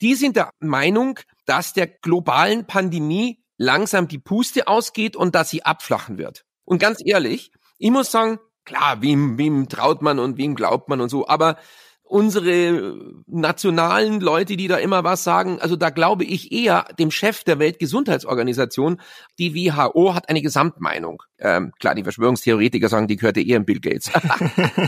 die 0.01 0.15
sind 0.15 0.35
der 0.35 0.51
Meinung, 0.59 1.19
dass 1.45 1.73
der 1.73 1.87
globalen 1.87 2.67
Pandemie 2.67 3.43
langsam 3.57 4.07
die 4.07 4.19
Puste 4.19 4.67
ausgeht 4.67 5.15
und 5.15 5.35
dass 5.35 5.49
sie 5.49 5.65
abflachen 5.65 6.17
wird. 6.17 6.45
Und 6.63 6.79
ganz 6.79 6.99
ehrlich, 7.03 7.51
ich 7.79 7.91
muss 7.91 8.11
sagen, 8.11 8.39
klar, 8.65 9.01
wem, 9.01 9.37
wem 9.37 9.67
traut 9.69 10.01
man 10.01 10.19
und 10.19 10.37
wem 10.37 10.55
glaubt 10.55 10.89
man 10.89 11.01
und 11.01 11.09
so, 11.09 11.27
aber 11.27 11.57
unsere 12.09 12.97
nationalen 13.27 14.19
Leute, 14.19 14.57
die 14.57 14.67
da 14.67 14.77
immer 14.77 15.03
was 15.03 15.23
sagen, 15.23 15.59
also 15.61 15.75
da 15.75 15.91
glaube 15.91 16.23
ich 16.23 16.51
eher 16.51 16.85
dem 16.97 17.11
Chef 17.11 17.43
der 17.43 17.59
Weltgesundheitsorganisation, 17.59 18.99
die 19.37 19.53
WHO 19.53 20.15
hat 20.15 20.27
eine 20.27 20.41
Gesamtmeinung. 20.41 21.21
Ähm, 21.37 21.71
klar, 21.79 21.93
die 21.93 22.01
Verschwörungstheoretiker 22.01 22.89
sagen, 22.89 23.07
die 23.07 23.15
gehörte 23.15 23.41
eher 23.41 23.57
in 23.57 23.65
Bill 23.65 23.79
Gates. 23.79 24.11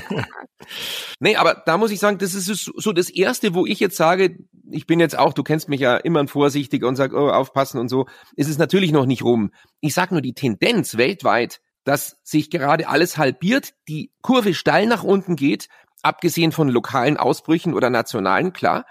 nee, 1.20 1.36
aber 1.36 1.62
da 1.64 1.78
muss 1.78 1.92
ich 1.92 2.00
sagen, 2.00 2.18
das 2.18 2.34
ist 2.34 2.72
so 2.76 2.92
das 2.92 3.12
Erste, 3.12 3.54
wo 3.54 3.68
ich 3.68 3.80
jetzt 3.80 3.98
sage, 3.98 4.40
ich 4.72 4.88
bin 4.88 5.00
jetzt 5.00 5.18
auch, 5.18 5.34
du 5.34 5.44
kennst 5.44 5.70
mich 5.70 5.82
ja 5.82 5.98
immer 5.98 6.28
vorsichtig 6.28 6.84
und 6.84 6.96
sag, 6.96 7.14
oh, 7.14 7.30
aufpassen 7.30 7.80
und 7.80 7.88
so, 7.88 8.08
ist 8.36 8.50
es 8.50 8.58
natürlich 8.58 8.92
noch 8.92 9.06
nicht 9.06 9.24
rum. 9.24 9.52
Ich 9.80 9.94
sag 9.94 10.12
nur, 10.12 10.22
die 10.22 10.34
Tendenz 10.34 10.98
weltweit, 10.98 11.62
dass 11.84 12.18
sich 12.24 12.50
gerade 12.50 12.88
alles 12.88 13.18
halbiert, 13.18 13.74
die 13.88 14.12
Kurve 14.22 14.54
steil 14.54 14.86
nach 14.86 15.04
unten 15.04 15.36
geht, 15.36 15.68
abgesehen 16.02 16.52
von 16.52 16.70
lokalen 16.70 17.18
Ausbrüchen 17.18 17.74
oder 17.74 17.90
nationalen, 17.90 18.54
klar. 18.54 18.86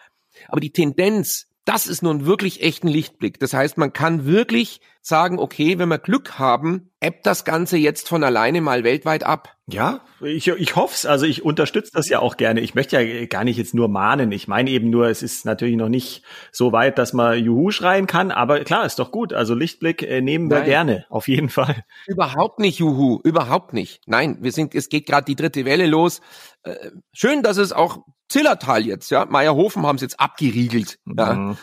Aber 0.49 0.61
die 0.61 0.73
Tendenz, 0.73 1.47
das 1.65 1.87
ist 1.87 2.03
nun 2.03 2.25
wirklich 2.25 2.63
echt 2.63 2.85
ein 2.85 2.89
Lichtblick. 2.89 3.39
Das 3.39 3.53
heißt, 3.53 3.79
man 3.79 3.93
kann 3.93 4.25
wirklich 4.25 4.81
sagen, 5.03 5.39
okay, 5.39 5.79
wenn 5.79 5.89
wir 5.89 5.99
Glück 5.99 6.39
haben, 6.39 6.91
ebbt 7.01 7.27
das 7.27 7.45
Ganze 7.45 7.79
jetzt 7.79 8.09
von 8.09 8.23
alleine 8.23 8.61
mal 8.61 8.85
weltweit 8.85 9.25
ab. 9.25 9.57
Ja, 9.67 10.01
ich, 10.21 10.49
ich 10.49 10.77
hoffe 10.77 10.95
es. 10.95 11.07
Also 11.07 11.27
ich 11.27 11.45
unterstütze 11.45 11.93
das 11.95 12.09
ja 12.09 12.19
auch 12.19 12.37
gerne. 12.37 12.61
Ich 12.61 12.75
möchte 12.75 13.01
ja 13.01 13.27
gar 13.27 13.45
nicht 13.45 13.57
jetzt 13.57 13.73
nur 13.73 13.89
mahnen. 13.89 14.33
Ich 14.33 14.49
meine 14.49 14.71
eben 14.71 14.91
nur, 14.91 15.09
es 15.09 15.23
ist 15.23 15.47
natürlich 15.47 15.77
noch 15.77 15.89
nicht 15.89 16.23
so 16.53 16.73
weit, 16.73 16.99
dass 16.99 17.13
man 17.13 17.43
Juhu 17.43 17.71
schreien 17.71 18.07
kann. 18.07 18.31
Aber 18.31 18.61
klar, 18.61 18.85
ist 18.85 18.99
doch 18.99 19.11
gut. 19.11 19.33
Also 19.33 19.55
Lichtblick 19.55 20.03
äh, 20.03 20.21
nehmen 20.21 20.51
wir 20.51 20.59
Nein. 20.59 20.67
gerne, 20.67 21.07
auf 21.09 21.29
jeden 21.29 21.49
Fall. 21.49 21.85
Überhaupt 22.07 22.59
nicht 22.59 22.79
Juhu, 22.79 23.21
überhaupt 23.25 23.73
nicht. 23.73 24.03
Nein, 24.07 24.39
wir 24.41 24.53
sind, 24.53 24.75
es 24.75 24.89
geht 24.89 25.07
gerade 25.07 25.25
die 25.25 25.37
dritte 25.37 25.65
Welle 25.65 25.87
los. 25.87 26.21
Äh, 26.65 26.91
schön, 27.13 27.43
dass 27.43 27.57
es 27.57 27.73
auch 27.73 27.99
Zillertal 28.29 28.87
jetzt, 28.87 29.11
ja. 29.11 29.25
Meierhofen 29.25 29.85
haben 29.85 29.97
es 29.97 30.03
jetzt 30.03 30.21
abgeriegelt. 30.21 30.99
Mhm. 31.05 31.19
ja. 31.19 31.57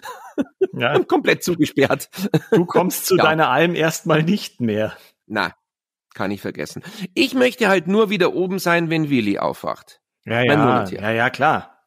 Komplett 1.08 1.44
zugesperrt. 1.44 2.10
Du 2.52 2.66
kommst 2.66 3.06
zu 3.06 3.16
ja. 3.18 3.24
deiner 3.24 3.50
Alm 3.50 3.76
erstmal 3.76 4.24
nicht 4.24 4.62
mehr. 4.62 4.96
Na, 5.26 5.54
kann 6.14 6.32
ich 6.32 6.42
vergessen. 6.42 6.84
Ich 7.14 7.34
möchte 7.34 7.68
halt 7.68 7.88
nur 7.88 8.10
wieder 8.10 8.34
oben 8.34 8.60
sein, 8.60 8.90
wenn 8.90 9.10
Willi 9.10 9.40
aufwacht. 9.40 10.02
Ja, 10.26 10.42
ja, 10.42 10.86
ja, 10.86 11.12
ja, 11.12 11.30
klar. 11.30 11.80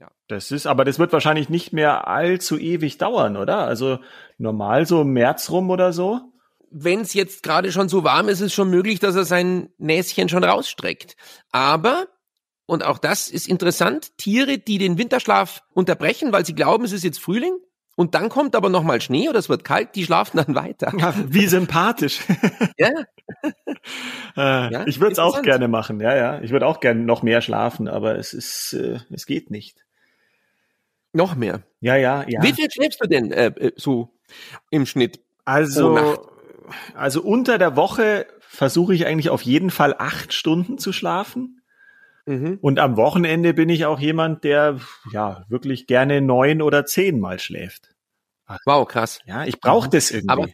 Ja. 0.00 0.08
Das 0.28 0.50
ist, 0.50 0.66
aber 0.66 0.84
das 0.84 0.98
wird 0.98 1.12
wahrscheinlich 1.12 1.48
nicht 1.48 1.72
mehr 1.72 2.08
allzu 2.08 2.58
ewig 2.58 2.98
dauern, 2.98 3.36
oder? 3.36 3.58
Also 3.66 3.98
normal 4.38 4.86
so 4.86 5.02
im 5.02 5.12
März 5.12 5.50
rum 5.50 5.70
oder 5.70 5.92
so. 5.92 6.20
Wenn 6.70 7.00
es 7.00 7.14
jetzt 7.14 7.42
gerade 7.42 7.70
schon 7.72 7.88
so 7.88 8.02
warm 8.02 8.28
ist, 8.28 8.40
ist 8.40 8.46
es 8.46 8.54
schon 8.54 8.70
möglich, 8.70 8.98
dass 8.98 9.14
er 9.14 9.24
sein 9.24 9.70
Näschen 9.78 10.28
schon 10.28 10.44
rausstreckt. 10.44 11.16
Aber 11.52 12.06
und 12.66 12.84
auch 12.84 12.98
das 12.98 13.28
ist 13.28 13.48
interessant, 13.48 14.18
Tiere, 14.18 14.58
die 14.58 14.78
den 14.78 14.98
Winterschlaf 14.98 15.62
unterbrechen, 15.72 16.32
weil 16.32 16.44
sie 16.44 16.54
glauben, 16.54 16.84
es 16.84 16.92
ist 16.92 17.04
jetzt 17.04 17.20
Frühling, 17.20 17.56
und 17.96 18.14
dann 18.14 18.28
kommt 18.28 18.54
aber 18.54 18.68
noch 18.68 18.82
mal 18.82 19.00
Schnee 19.00 19.28
oder 19.28 19.38
es 19.38 19.48
wird 19.48 19.64
kalt, 19.64 19.94
die 19.94 20.04
schlafen 20.04 20.36
dann 20.36 20.54
weiter. 20.54 20.92
Ja, 20.98 21.14
wie 21.16 21.46
sympathisch. 21.46 22.20
ja. 22.78 22.90
äh, 24.36 24.72
ja. 24.72 24.86
Ich 24.86 25.00
würde 25.00 25.12
es 25.12 25.18
auch 25.18 25.40
gerne 25.40 25.66
machen, 25.66 25.98
ja, 26.00 26.14
ja. 26.14 26.40
Ich 26.42 26.50
würde 26.50 26.66
auch 26.66 26.80
gerne 26.80 27.00
noch 27.00 27.22
mehr 27.22 27.40
schlafen, 27.40 27.88
aber 27.88 28.16
es 28.16 28.34
ist, 28.34 28.74
äh, 28.74 29.00
es 29.10 29.24
geht 29.24 29.50
nicht. 29.50 29.84
Noch 31.14 31.34
mehr? 31.34 31.62
Ja, 31.80 31.96
ja, 31.96 32.24
ja. 32.28 32.42
Wie 32.42 32.52
viel 32.52 32.70
schläfst 32.70 33.02
du 33.02 33.08
denn 33.08 33.32
äh, 33.32 33.46
äh 33.46 33.72
so 33.76 34.12
im 34.68 34.84
Schnitt? 34.84 35.20
Also, 35.46 36.28
also 36.94 37.22
unter 37.22 37.56
der 37.56 37.76
Woche 37.76 38.26
versuche 38.40 38.94
ich 38.94 39.06
eigentlich 39.06 39.30
auf 39.30 39.40
jeden 39.40 39.70
Fall 39.70 39.94
acht 39.96 40.34
Stunden 40.34 40.76
zu 40.76 40.92
schlafen. 40.92 41.55
Mhm. 42.26 42.58
Und 42.60 42.78
am 42.80 42.96
Wochenende 42.96 43.54
bin 43.54 43.68
ich 43.68 43.86
auch 43.86 44.00
jemand, 44.00 44.44
der 44.44 44.80
ja 45.12 45.44
wirklich 45.48 45.86
gerne 45.86 46.20
neun 46.20 46.60
oder 46.60 46.84
zehn 46.84 47.20
Mal 47.20 47.38
schläft. 47.38 47.94
Wow, 48.64 48.86
krass. 48.86 49.20
Ja, 49.26 49.44
ich 49.44 49.60
brauche 49.60 49.88
das 49.88 50.10
irgendwie. 50.10 50.30
Aber 50.30 50.48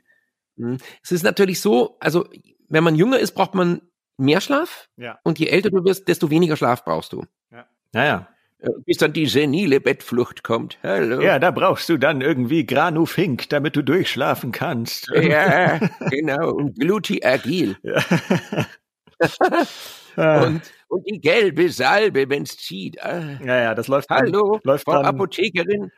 mh, 0.57 0.79
es 1.03 1.13
ist 1.13 1.23
natürlich 1.23 1.61
so, 1.61 1.97
also 2.01 2.27
wenn 2.69 2.85
man 2.85 2.95
jünger 2.95 3.19
ist, 3.19 3.33
braucht 3.33 3.55
man 3.55 3.83
mehr 4.17 4.41
Schlaf. 4.41 4.89
Ja. 4.97 5.19
Und 5.25 5.39
je 5.39 5.47
älter 5.47 5.71
du 5.71 5.85
wirst, 5.85 6.09
desto 6.09 6.31
weniger 6.31 6.57
Schlaf 6.57 6.85
brauchst 6.85 7.13
du. 7.13 7.25
Ja. 7.51 7.67
Naja. 7.93 8.29
Äh, 8.59 8.69
bis 8.85 8.99
dann 8.99 9.13
die 9.13 9.27
senile 9.27 9.81
Bettflucht 9.81 10.43
kommt. 10.43 10.79
Hallo. 10.83 11.21
Ja, 11.21 11.39
da 11.39 11.51
brauchst 11.51 11.89
du 11.89 11.99
dann 11.99 12.21
irgendwie 12.21 12.65
Granufink, 12.65 13.49
damit 13.49 13.77
du 13.77 13.83
durchschlafen 13.83 14.53
kannst. 14.53 15.11
Ja, 15.15 15.79
genau. 16.11 16.53
Und 16.53 16.79
Gluti-Agil. 16.79 17.77
Ja. 17.83 18.05
und, 20.16 20.62
und 20.88 21.07
die 21.09 21.20
gelbe 21.20 21.70
Salbe, 21.70 22.29
wenn's 22.29 22.57
zieht. 22.57 23.03
Ah. 23.03 23.38
Ja, 23.44 23.61
ja, 23.61 23.75
das 23.75 23.88
läuft 23.88 24.11
dann, 24.11 24.18
Hallo, 24.18 24.61
läuft 24.62 24.85
Frau 24.85 24.94
dann, 24.94 25.07
Apothekerin. 25.07 25.90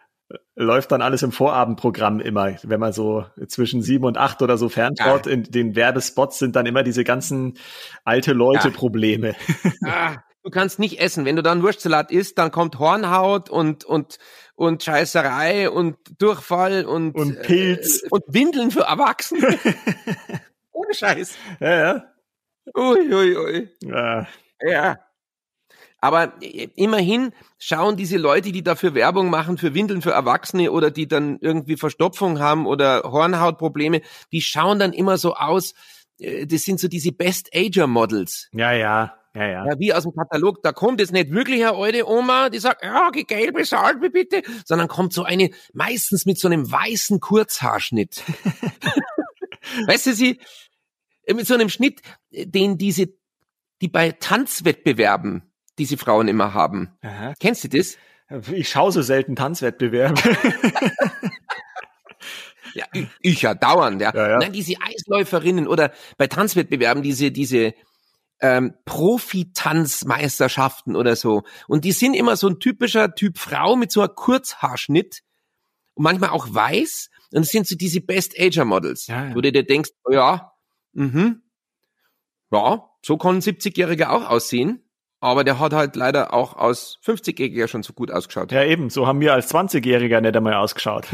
Läuft 0.57 0.93
dann 0.93 1.03
alles 1.03 1.23
im 1.23 1.33
Vorabendprogramm 1.33 2.21
immer, 2.21 2.57
wenn 2.63 2.81
man 2.81 2.93
so 2.93 3.27
zwischen 3.47 3.83
sieben 3.83 4.05
und 4.05 4.17
acht 4.17 4.41
oder 4.41 4.57
so 4.57 4.69
fernschaut. 4.69 5.27
Ja. 5.27 5.33
In 5.33 5.43
den 5.45 5.77
Werbespots 5.77 6.39
sind 6.39 6.57
dann 6.57 6.67
immer 6.67 6.83
diese 6.83 7.05
ganzen 7.05 7.59
alte 8.05 8.33
Leute-Probleme. 8.33 9.35
Ah, 9.85 10.17
du 10.43 10.51
kannst 10.51 10.79
nicht 10.79 11.01
essen. 11.01 11.25
Wenn 11.25 11.37
du 11.37 11.43
dann 11.43 11.63
Wurstsalat 11.63 12.11
isst, 12.11 12.39
dann 12.39 12.51
kommt 12.51 12.79
Hornhaut 12.79 13.51
und, 13.51 13.85
und, 13.85 14.19
und 14.55 14.83
Scheißerei 14.83 15.69
und 15.71 15.97
Durchfall 16.19 16.85
und, 16.87 17.15
und 17.15 17.43
Pilz. 17.43 18.03
Äh, 18.03 18.09
und 18.11 18.23
Windeln 18.29 18.71
für 18.71 18.83
Erwachsene. 18.83 19.59
Ohne 20.73 20.95
Scheiß. 20.95 21.37
Ja, 21.61 21.71
ja. 21.71 22.14
Ui, 22.77 23.15
ui, 23.15 23.37
ui. 23.37 23.69
Ja. 23.83 24.27
ja. 24.61 24.99
Aber 26.01 26.35
immerhin 26.77 27.33
schauen 27.59 27.97
diese 27.97 28.19
Leute, 28.19 28.53
die 28.53 28.63
dafür 28.63 28.95
Werbung 28.95 29.31
machen, 29.31 29.57
für 29.57 29.73
Windeln 29.73 30.03
für 30.03 30.11
Erwachsene 30.11 30.71
oder 30.71 30.91
die 30.91 31.09
dann 31.09 31.39
irgendwie 31.41 31.79
Verstopfung 31.79 32.41
haben 32.41 32.67
oder 32.67 33.05
Hornhautprobleme, 33.05 34.03
die 34.31 34.43
schauen 34.43 34.79
dann 34.79 34.93
immer 34.93 35.17
so 35.17 35.35
aus, 35.35 35.73
äh, 36.19 36.47
das 36.47 36.63
sind 36.63 36.79
so 36.79 36.89
diese 36.89 37.13
Best-Ager-Models. 37.13 38.51
Ja, 38.53 38.73
ja. 38.73 39.15
Ja, 39.37 39.47
ja. 39.47 39.67
ja, 39.67 39.79
wie 39.79 39.93
aus 39.93 40.05
dem 40.05 40.15
Katalog, 40.15 40.63
da 40.63 40.73
kommt 40.73 41.01
jetzt 41.01 41.13
nicht 41.13 41.33
wirklich 41.33 41.67
eine 41.67 41.77
alte 41.77 42.09
Oma, 42.09 42.51
die 42.51 42.61
sagt, 42.61 42.85
ja, 42.85 43.11
die 43.11 43.25
gelbe 43.25 43.65
Salbe 43.65 44.11
bitte, 44.11 44.43
sondern 44.65 44.87
kommt 44.87 45.13
so 45.13 45.25
eine, 45.25 45.51
meistens 45.73 46.25
mit 46.25 46.39
so 46.39 46.47
einem 46.47 46.71
weißen 46.71 47.19
Kurzhaarschnitt. 47.19 48.23
weißt 49.87 50.07
du, 50.07 50.13
sie, 50.13 50.31
äh, 50.33 50.37
mit 51.33 51.47
so 51.47 51.55
einem 51.55 51.69
Schnitt, 51.69 52.03
äh, 52.31 52.47
den 52.47 52.79
diese, 52.79 53.09
die 53.81 53.89
bei 53.89 54.13
Tanzwettbewerben 54.13 55.43
diese 55.79 55.97
Frauen 55.97 56.29
immer 56.29 56.55
haben. 56.55 56.97
Aha. 57.03 57.35
Kennst 57.41 57.65
du 57.65 57.69
das? 57.69 57.97
Ich 58.53 58.69
schaue 58.69 58.93
so 58.93 59.03
selten 59.03 59.35
Tanzwettbewerbe. 59.37 60.21
ja, 62.75 62.87
ich, 62.93 63.09
ich 63.21 63.43
ja 63.43 63.55
dauernd, 63.55 64.01
ja. 64.01 64.13
ja, 64.15 64.31
ja. 64.31 64.39
Nein, 64.39 64.53
diese 64.53 64.75
Eisläuferinnen 64.81 65.69
oder 65.69 65.93
bei 66.17 66.27
Tanzwettbewerben 66.27 67.03
diese, 67.03 67.31
diese 67.31 67.75
ähm, 68.41 68.73
Profi-Tanzmeisterschaften 68.85 70.97
oder 70.97 71.17
so. 71.17 71.43
Und 71.69 71.85
die 71.85 71.93
sind 71.93 72.15
immer 72.15 72.37
so 72.37 72.49
ein 72.49 72.61
typischer 72.61 73.15
Typ 73.15 73.39
Frau 73.39 73.77
mit 73.77 73.93
so 73.93 74.01
einem 74.01 74.15
Kurzhaarschnitt 74.15 75.21
und 75.95 76.05
manchmal 76.05 76.31
auch 76.31 76.47
weiß. 76.51 77.11
Und 77.33 77.45
das 77.45 77.51
sind 77.51 77.67
so 77.67 77.77
diese 77.77 78.01
Best-Ager-Models, 78.01 79.07
ja, 79.07 79.29
ja. 79.29 79.35
wo 79.35 79.41
du 79.41 79.53
dir 79.53 79.65
denkst, 79.65 79.91
oh 80.05 80.13
ja, 80.13 80.53
Mhm. 80.95 81.43
Ja, 82.51 82.91
so 83.03 83.17
kann 83.17 83.37
ein 83.37 83.41
70-Jähriger 83.41 84.11
auch 84.11 84.29
aussehen. 84.29 84.81
Aber 85.21 85.43
der 85.43 85.59
hat 85.59 85.73
halt 85.73 85.97
leider 85.97 86.35
auch 86.35 86.55
aus 86.57 86.99
50-Jähriger 87.05 87.67
schon 87.67 87.83
so 87.83 87.95
gut 87.95 88.11
ausgeschaut. 88.11 88.53
Ja, 88.53 88.63
eben. 88.63 88.91
So 88.91 89.07
haben 89.07 89.21
wir 89.21 89.33
als 89.33 89.51
20-Jähriger 89.53 90.21
nicht 90.21 90.37
einmal 90.37 90.53
ausgeschaut. 90.55 91.07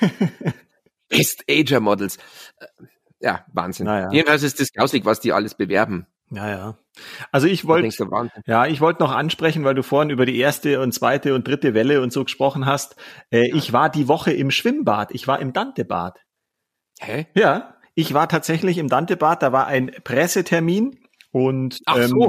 Best 1.08 1.44
Ager 1.48 1.78
Models. 1.78 2.16
Äh, 2.58 2.66
ja, 3.20 3.44
Wahnsinn. 3.52 3.86
Naja. 3.86 4.10
Jedenfalls 4.10 4.42
ist 4.42 4.58
das 4.60 4.72
grausig, 4.72 5.04
was 5.04 5.20
die 5.20 5.32
alles 5.32 5.54
bewerben. 5.54 6.06
Ja, 6.30 6.50
ja. 6.50 6.78
Also 7.32 7.46
ich 7.46 7.66
wollte, 7.66 7.88
ja, 8.46 8.66
ich 8.66 8.80
wollte 8.80 9.02
noch 9.02 9.12
ansprechen, 9.12 9.64
weil 9.64 9.74
du 9.74 9.82
vorhin 9.82 10.10
über 10.10 10.26
die 10.26 10.38
erste 10.38 10.80
und 10.80 10.92
zweite 10.92 11.34
und 11.34 11.46
dritte 11.46 11.72
Welle 11.72 12.02
und 12.02 12.12
so 12.12 12.24
gesprochen 12.24 12.66
hast. 12.66 12.96
Äh, 13.30 13.48
ja. 13.48 13.54
Ich 13.54 13.72
war 13.72 13.88
die 13.88 14.08
Woche 14.08 14.32
im 14.32 14.50
Schwimmbad. 14.50 15.12
Ich 15.12 15.26
war 15.26 15.40
im 15.40 15.52
Dantebad. 15.52 16.18
Hä? 17.00 17.26
Ja. 17.34 17.76
Ich 17.98 18.14
war 18.14 18.28
tatsächlich 18.28 18.78
im 18.78 18.88
Dante-Bad, 18.88 19.42
da 19.42 19.50
war 19.50 19.66
ein 19.66 19.90
Pressetermin 20.04 20.96
und 21.46 21.80
Ach 21.86 21.96
ähm, 21.96 22.28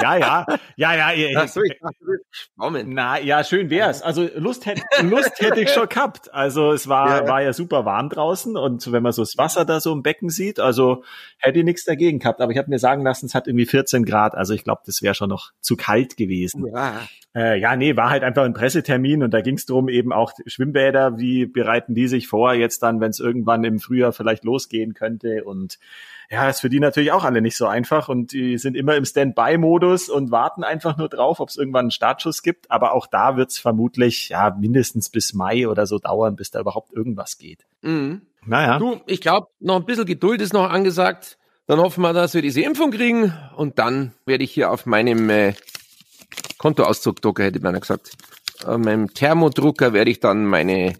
ja, 0.00 0.16
ja, 0.16 0.46
ja, 0.76 0.94
ja. 0.94 1.12
ja 1.12 1.40
Ach 1.42 1.48
so, 1.48 1.62
ich 1.62 1.78
dachte, 1.80 2.84
Na, 2.86 3.18
ja, 3.18 3.42
schön 3.44 3.70
wär's. 3.70 4.02
Also 4.02 4.28
Lust 4.36 4.66
hätte 4.66 4.82
Lust 5.02 5.40
hätte 5.40 5.60
ich 5.60 5.70
schon 5.70 5.88
gehabt. 5.88 6.32
Also 6.32 6.72
es 6.72 6.88
war 6.88 7.22
ja. 7.22 7.28
war 7.28 7.42
ja 7.42 7.52
super 7.52 7.84
warm 7.84 8.08
draußen 8.08 8.56
und 8.56 8.90
wenn 8.92 9.02
man 9.02 9.12
so 9.12 9.22
das 9.22 9.36
Wasser 9.36 9.64
da 9.64 9.80
so 9.80 9.92
im 9.92 10.02
Becken 10.02 10.30
sieht, 10.30 10.60
also 10.60 11.04
hätte 11.38 11.58
ich 11.58 11.64
nichts 11.64 11.84
dagegen 11.84 12.18
gehabt. 12.18 12.40
Aber 12.40 12.52
ich 12.52 12.58
habe 12.58 12.70
mir 12.70 12.78
sagen 12.78 13.02
lassen, 13.02 13.26
es 13.26 13.34
hat 13.34 13.46
irgendwie 13.46 13.66
14 13.66 14.04
Grad. 14.04 14.34
Also 14.34 14.54
ich 14.54 14.64
glaube, 14.64 14.82
das 14.86 15.02
wäre 15.02 15.14
schon 15.14 15.30
noch 15.30 15.52
zu 15.60 15.76
kalt 15.76 16.16
gewesen. 16.16 16.66
Ja. 16.72 17.00
Äh, 17.34 17.60
ja, 17.60 17.76
nee, 17.76 17.96
war 17.96 18.10
halt 18.10 18.24
einfach 18.24 18.44
ein 18.44 18.54
Pressetermin 18.54 19.22
und 19.22 19.32
da 19.32 19.40
ging 19.40 19.54
es 19.54 19.64
darum, 19.64 19.88
eben 19.88 20.12
auch 20.12 20.32
Schwimmbäder, 20.46 21.18
wie 21.18 21.46
bereiten 21.46 21.94
die 21.94 22.08
sich 22.08 22.26
vor, 22.26 22.54
jetzt 22.54 22.82
dann, 22.82 23.00
wenn 23.00 23.10
es 23.10 23.20
irgendwann 23.20 23.62
im 23.62 23.78
Frühjahr 23.78 24.12
vielleicht 24.12 24.42
losgehen 24.42 24.94
könnte 24.94 25.44
und 25.44 25.78
Ja, 26.32 26.48
ist 26.48 26.60
für 26.60 26.68
die 26.68 26.78
natürlich 26.78 27.10
auch 27.10 27.24
alle 27.24 27.42
nicht 27.42 27.56
so 27.56 27.66
einfach 27.66 28.08
und 28.08 28.32
die 28.32 28.56
sind 28.56 28.76
immer 28.76 28.94
im 28.94 29.04
Standby-Modus 29.04 30.08
und 30.08 30.30
warten 30.30 30.62
einfach 30.62 30.96
nur 30.96 31.08
drauf, 31.08 31.40
ob 31.40 31.48
es 31.48 31.56
irgendwann 31.56 31.86
einen 31.86 31.90
Startschuss 31.90 32.42
gibt. 32.42 32.70
Aber 32.70 32.92
auch 32.92 33.08
da 33.08 33.36
wird 33.36 33.50
es 33.50 33.58
vermutlich 33.58 34.28
ja 34.28 34.56
mindestens 34.56 35.08
bis 35.08 35.34
Mai 35.34 35.66
oder 35.66 35.86
so 35.88 35.98
dauern, 35.98 36.36
bis 36.36 36.52
da 36.52 36.60
überhaupt 36.60 36.92
irgendwas 36.92 37.36
geht. 37.36 37.66
Mhm. 37.82 38.22
Naja. 38.46 38.78
Du, 38.78 39.00
ich 39.06 39.20
glaube, 39.20 39.48
noch 39.58 39.76
ein 39.76 39.84
bisschen 39.84 40.06
Geduld 40.06 40.40
ist 40.40 40.52
noch 40.52 40.70
angesagt. 40.70 41.36
Dann 41.66 41.80
hoffen 41.80 42.02
wir, 42.02 42.12
dass 42.12 42.34
wir 42.34 42.42
diese 42.42 42.62
Impfung 42.62 42.92
kriegen 42.92 43.32
und 43.56 43.80
dann 43.80 44.12
werde 44.24 44.44
ich 44.44 44.52
hier 44.52 44.70
auf 44.70 44.86
meinem 44.86 45.30
äh, 45.30 45.54
Kontoauszugdrucker, 46.58 47.42
hätte 47.42 47.60
man 47.60 47.74
ja 47.74 47.80
gesagt, 47.80 48.12
auf 48.64 48.78
meinem 48.78 49.12
Thermodrucker 49.12 49.92
werde 49.92 50.10
ich 50.10 50.20
dann 50.20 50.46
meine 50.46 50.94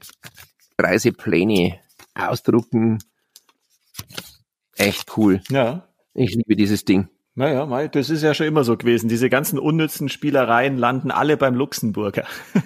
Reisepläne 0.78 1.78
ausdrucken. 2.14 2.98
Echt 4.80 5.16
cool. 5.18 5.42
Ja. 5.50 5.86
Ich 6.14 6.34
liebe 6.34 6.56
dieses 6.56 6.86
Ding. 6.86 7.10
Naja, 7.34 7.66
Mai, 7.66 7.88
das 7.88 8.08
ist 8.08 8.22
ja 8.22 8.32
schon 8.32 8.46
immer 8.46 8.64
so 8.64 8.78
gewesen. 8.78 9.10
Diese 9.10 9.28
ganzen 9.28 9.58
unnützen 9.58 10.08
Spielereien 10.08 10.78
landen 10.78 11.10
alle 11.10 11.36
beim 11.36 11.54
Luxemburger. 11.54 12.24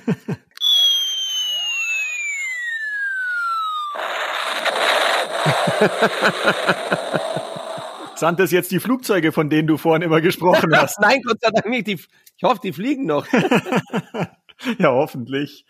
Sind 8.14 8.38
das 8.38 8.52
jetzt 8.52 8.70
die 8.70 8.78
Flugzeuge, 8.78 9.32
von 9.32 9.50
denen 9.50 9.66
du 9.66 9.76
vorhin 9.76 10.02
immer 10.02 10.20
gesprochen 10.20 10.70
hast? 10.76 11.00
Nein, 11.00 11.20
Gott 11.26 11.40
sei 11.40 11.50
Dank 11.50 11.68
nicht. 11.68 11.88
Ich 11.88 12.06
hoffe, 12.44 12.60
die 12.62 12.72
fliegen 12.72 13.06
noch. 13.06 13.26
ja, 14.78 14.92
hoffentlich. 14.92 15.66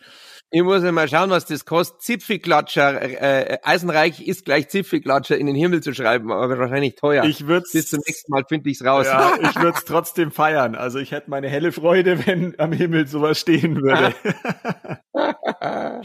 Ich 0.56 0.62
muss 0.62 0.84
ja 0.84 0.92
mal 0.92 1.08
schauen, 1.08 1.30
was 1.30 1.46
das 1.46 1.64
kostet. 1.64 2.00
Zipfelklatscher, 2.02 3.02
äh, 3.02 3.58
Eisenreich 3.64 4.24
ist 4.24 4.44
gleich 4.44 4.68
Zipfelklatscher 4.68 5.36
in 5.36 5.46
den 5.46 5.56
Himmel 5.56 5.82
zu 5.82 5.92
schreiben, 5.92 6.30
aber 6.30 6.56
wahrscheinlich 6.56 6.94
teuer. 6.94 7.24
Ich 7.24 7.48
würd's, 7.48 7.72
Bis 7.72 7.90
zum 7.90 7.98
nächsten 8.06 8.30
Mal 8.30 8.44
finde 8.48 8.70
ich's 8.70 8.84
raus. 8.84 9.06
Ja, 9.06 9.34
ich 9.42 9.56
würde 9.56 9.76
es 9.76 9.84
trotzdem 9.84 10.30
feiern. 10.30 10.76
Also 10.76 11.00
ich 11.00 11.10
hätte 11.10 11.28
meine 11.28 11.48
helle 11.48 11.72
Freude, 11.72 12.24
wenn 12.24 12.56
am 12.60 12.70
Himmel 12.70 13.08
sowas 13.08 13.40
stehen 13.40 13.82
würde. 13.82 14.14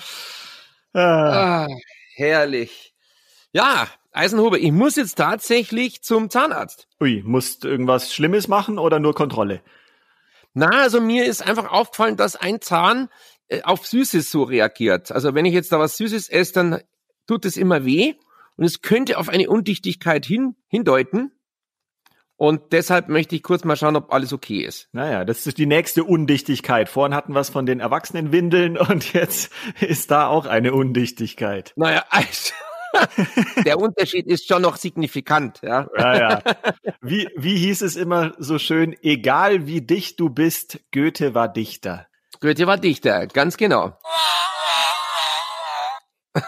ah. 0.96 1.68
herrlich. 2.16 2.96
Ja, 3.52 3.88
Eisenhuber, 4.14 4.58
ich 4.58 4.72
muss 4.72 4.96
jetzt 4.96 5.20
tatsächlich 5.20 6.02
zum 6.02 6.32
Zahnarzt. 6.32 6.88
Ui, 7.00 7.22
musst 7.24 7.66
irgendwas 7.66 8.16
Schlimmes 8.16 8.48
machen 8.48 8.80
oder 8.80 9.00
nur 9.00 9.14
Kontrolle? 9.14 9.62
Na, 10.56 10.70
also 10.70 11.00
mir 11.00 11.26
ist 11.26 11.46
einfach 11.46 11.72
aufgefallen, 11.72 12.18
dass 12.18 12.36
ein 12.36 12.62
Zahn 12.62 13.10
auf 13.64 13.86
Süßes 13.86 14.32
so 14.32 14.44
reagiert. 14.44 15.12
Also 15.12 15.34
wenn 15.34 15.46
ich 15.46 15.54
jetzt 15.54 15.72
da 15.72 15.80
was 15.80 15.98
Süßes 15.98 16.30
esse, 16.30 16.54
dann 16.54 16.82
tut 17.28 17.46
es 17.46 17.58
immer 17.58 17.86
weh 17.86 18.16
und 18.58 18.66
es 18.66 18.82
könnte 18.82 19.18
auf 19.18 19.30
eine 19.30 19.50
Undichtigkeit 19.50 20.26
hin, 20.26 20.56
hindeuten. 20.68 21.32
Und 22.36 22.72
deshalb 22.72 23.10
möchte 23.10 23.36
ich 23.36 23.44
kurz 23.44 23.66
mal 23.66 23.76
schauen, 23.76 23.98
ob 23.98 24.14
alles 24.14 24.32
okay 24.32 24.62
ist. 24.62 24.88
Naja, 24.94 25.26
das 25.26 25.46
ist 25.46 25.58
die 25.58 25.66
nächste 25.66 26.06
Undichtigkeit. 26.06 26.88
Vorhin 26.88 27.14
hatten 27.14 27.34
wir 27.34 27.42
es 27.42 27.50
von 27.50 27.66
den 27.66 27.82
Erwachsenenwindeln 27.82 28.78
und 28.90 29.14
jetzt 29.14 29.52
ist 29.82 30.10
da 30.10 30.28
auch 30.28 30.46
eine 30.46 30.74
Undichtigkeit. 30.74 31.74
Naja, 31.76 32.06
also, 32.10 32.54
der 33.66 33.80
Unterschied 33.80 34.26
ist 34.28 34.48
schon 34.48 34.62
noch 34.62 34.78
signifikant. 34.78 35.60
Ja, 35.62 35.88
ja. 35.98 36.18
ja. 36.18 36.42
Wie, 37.02 37.28
wie 37.36 37.58
hieß 37.58 37.82
es 37.82 37.96
immer 37.96 38.34
so 38.38 38.58
schön, 38.58 38.96
egal 39.02 39.68
wie 39.68 39.82
dicht 39.82 40.20
du 40.20 40.30
bist, 40.30 40.80
Goethe 40.94 41.34
war 41.34 41.52
Dichter. 41.52 42.09
Goethe 42.42 42.68
war 42.68 42.78
Dichter, 42.78 43.28
ganz 43.28 43.58
genau. 43.58 43.98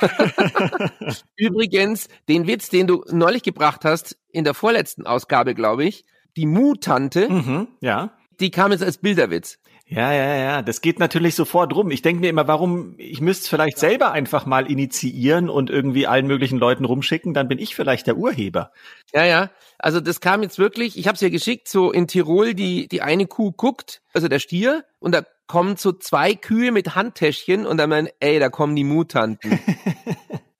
Übrigens, 1.35 2.07
den 2.29 2.47
Witz, 2.47 2.69
den 2.69 2.87
du 2.87 3.03
neulich 3.11 3.43
gebracht 3.43 3.81
hast, 3.83 4.17
in 4.29 4.43
der 4.43 4.53
vorletzten 4.53 5.05
Ausgabe, 5.05 5.53
glaube 5.55 5.85
ich, 5.85 6.05
die 6.37 6.45
Mu-Tante, 6.45 7.29
Mhm, 7.29 7.67
ja. 7.81 8.11
die 8.39 8.51
kam 8.51 8.71
jetzt 8.71 8.83
als 8.83 8.99
Bilderwitz. 8.99 9.57
Ja, 9.85 10.13
ja, 10.13 10.35
ja. 10.35 10.61
Das 10.61 10.79
geht 10.79 10.99
natürlich 10.99 11.35
sofort 11.35 11.75
rum. 11.75 11.91
Ich 11.91 12.01
denke 12.01 12.21
mir 12.21 12.29
immer, 12.29 12.47
warum, 12.47 12.95
ich 12.97 13.19
müsste 13.19 13.43
es 13.43 13.49
vielleicht 13.49 13.77
selber 13.77 14.13
einfach 14.13 14.45
mal 14.45 14.71
initiieren 14.71 15.49
und 15.49 15.69
irgendwie 15.69 16.07
allen 16.07 16.27
möglichen 16.27 16.57
Leuten 16.59 16.85
rumschicken, 16.85 17.33
dann 17.33 17.49
bin 17.49 17.59
ich 17.59 17.75
vielleicht 17.75 18.07
der 18.07 18.15
Urheber. 18.15 18.71
Ja, 19.13 19.25
ja. 19.25 19.49
Also 19.79 19.99
das 19.99 20.21
kam 20.21 20.43
jetzt 20.43 20.57
wirklich, 20.59 20.97
ich 20.97 21.07
habe 21.07 21.15
es 21.15 21.21
ja 21.21 21.27
geschickt, 21.27 21.67
so 21.67 21.91
in 21.91 22.07
Tirol, 22.07 22.53
die, 22.53 22.87
die 22.87 23.01
eine 23.01 23.27
Kuh 23.27 23.51
guckt, 23.51 24.01
also 24.13 24.29
der 24.29 24.39
Stier, 24.39 24.85
und 24.99 25.13
da 25.13 25.23
kommen 25.51 25.75
so 25.75 25.91
zwei 25.91 26.33
Kühe 26.33 26.71
mit 26.71 26.95
Handtäschchen 26.95 27.65
und 27.65 27.75
dann 27.75 27.89
meinen, 27.89 28.07
ey, 28.21 28.39
da 28.39 28.47
kommen 28.47 28.73
die 28.75 28.85
Mutanten. 28.85 29.59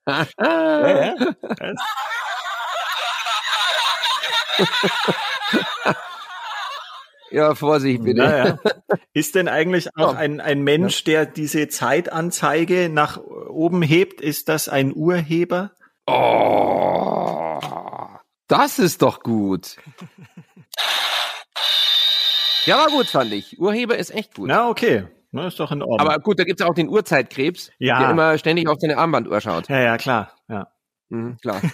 Ja, 0.04 0.26
ja. 0.36 1.14
ja, 7.30 7.54
Vorsicht 7.54 8.02
bitte. 8.02 8.20
Naja. 8.20 8.58
Ist 9.12 9.36
denn 9.36 9.46
eigentlich 9.46 9.96
auch 9.96 10.16
ein, 10.16 10.40
ein 10.40 10.62
Mensch, 10.62 11.04
der 11.04 11.24
diese 11.24 11.68
Zeitanzeige 11.68 12.88
nach 12.88 13.18
oben 13.18 13.80
hebt, 13.80 14.20
ist 14.20 14.48
das 14.48 14.68
ein 14.68 14.92
Urheber? 14.92 15.70
Oh, 16.08 17.60
das 18.48 18.80
ist 18.80 19.02
doch 19.02 19.20
gut. 19.20 19.76
Ja, 22.64 22.78
war 22.78 22.86
gut, 22.88 23.06
fand 23.06 23.32
ich. 23.32 23.58
Urheber 23.58 23.96
ist 23.98 24.10
echt 24.14 24.34
gut. 24.34 24.48
Na, 24.48 24.68
okay. 24.68 25.04
Na, 25.30 25.46
ist 25.48 25.58
doch 25.58 25.72
in 25.72 25.82
Ordnung. 25.82 25.98
Aber 26.00 26.18
gut, 26.20 26.38
da 26.38 26.44
gibt's 26.44 26.62
auch 26.62 26.74
den 26.74 26.88
Uhrzeitkrebs, 26.88 27.70
Ja. 27.78 27.98
der 28.00 28.10
immer 28.10 28.38
ständig 28.38 28.68
auf 28.68 28.76
seine 28.78 28.98
Armbanduhr 28.98 29.40
schaut. 29.40 29.68
ja, 29.68 29.80
ja, 29.80 29.96
klar. 29.96 30.32
Ja. 30.48 30.68
Mhm, 31.08 31.36
klar. 31.40 31.60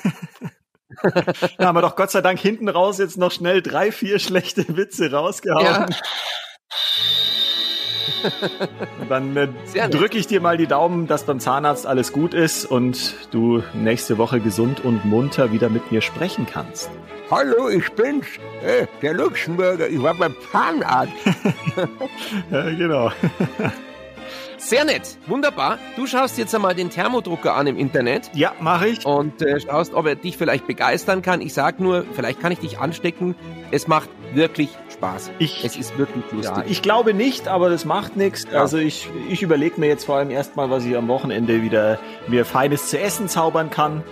Da 1.59 1.67
haben 1.67 1.77
wir 1.77 1.83
doch 1.83 1.97
Gott 1.97 2.11
sei 2.11 2.23
Dank 2.23 2.41
hinten 2.41 2.67
raus 2.69 2.97
jetzt 2.99 3.19
noch 3.19 3.31
schnell 3.31 3.61
drei, 3.63 3.93
vier 3.93 4.19
schlechte 4.19 4.75
Witze 4.77 5.13
rausgehauen. 5.13 5.65
Ja. 5.65 5.87
Dann 9.09 9.37
äh, 9.37 9.49
drücke 9.91 10.19
ich 10.19 10.27
dir 10.27 10.41
mal 10.41 10.57
die 10.57 10.67
Daumen, 10.67 11.07
dass 11.07 11.25
beim 11.25 11.41
Zahnarzt 11.41 11.87
alles 11.87 12.13
gut 12.13 12.35
ist 12.35 12.65
und 12.65 13.15
du 13.31 13.63
nächste 13.75 14.19
Woche 14.19 14.41
gesund 14.41 14.85
und 14.85 15.05
munter 15.05 15.53
wieder 15.53 15.69
mit 15.69 15.91
mir 15.93 16.01
sprechen 16.01 16.47
kannst. 16.51 16.91
Hallo, 17.31 17.69
ich 17.69 17.91
bin's, 17.93 18.27
äh, 18.65 18.87
der 19.03 19.15
Luxemburger. 19.15 19.89
Ich 19.89 20.03
war 20.03 20.15
beim 20.15 20.35
Zahnarzt. 20.53 21.13
Ja, 22.51 22.63
genau. 22.71 23.13
Sehr 24.57 24.85
nett, 24.85 25.17
wunderbar. 25.27 25.79
Du 25.97 26.07
schaust 26.07 26.37
jetzt 26.37 26.53
einmal 26.55 26.75
den 26.75 26.91
Thermodrucker 26.91 27.55
an 27.55 27.69
im 27.69 27.79
Internet 27.79 28.31
Ja, 28.35 28.53
mache 28.61 28.89
ich. 28.89 29.07
und 29.07 29.41
äh, 29.41 29.61
schaust, 29.61 29.95
ob 29.95 30.07
er 30.07 30.17
dich 30.17 30.37
vielleicht 30.37 30.67
begeistern 30.67 31.23
kann. 31.23 31.41
Ich 31.41 31.55
sag 31.55 31.79
nur, 31.79 32.05
vielleicht 32.13 32.41
kann 32.41 32.51
ich 32.51 32.59
dich 32.59 32.79
anstecken. 32.79 33.35
Es 33.71 33.87
macht 33.87 34.09
wirklich 34.35 34.71
Spaß. 34.99 35.31
Ich- 35.39 35.65
es 35.65 35.77
ist 35.77 35.97
wirklich 35.97 36.25
lustig. 36.33 36.57
Ja, 36.57 36.65
ich 36.67 36.83
glaube 36.83 37.15
nicht, 37.15 37.47
aber 37.49 37.71
das 37.71 37.85
macht 37.85 38.17
nichts. 38.17 38.47
Ja. 38.53 38.61
Also 38.61 38.79
ich, 38.79 39.09
ich 39.29 39.43
überlege 39.43 39.79
mir 39.81 39.87
jetzt 39.87 40.05
vor 40.05 40.17
allem 40.17 40.31
erstmal, 40.31 40.71
was 40.71 40.85
ich 40.85 40.97
am 40.97 41.07
Wochenende 41.09 41.63
wieder 41.63 41.99
mir 42.27 42.45
Feines 42.45 42.91
zu 42.91 42.99
essen 42.99 43.29
zaubern 43.29 43.71
kann. 43.71 44.03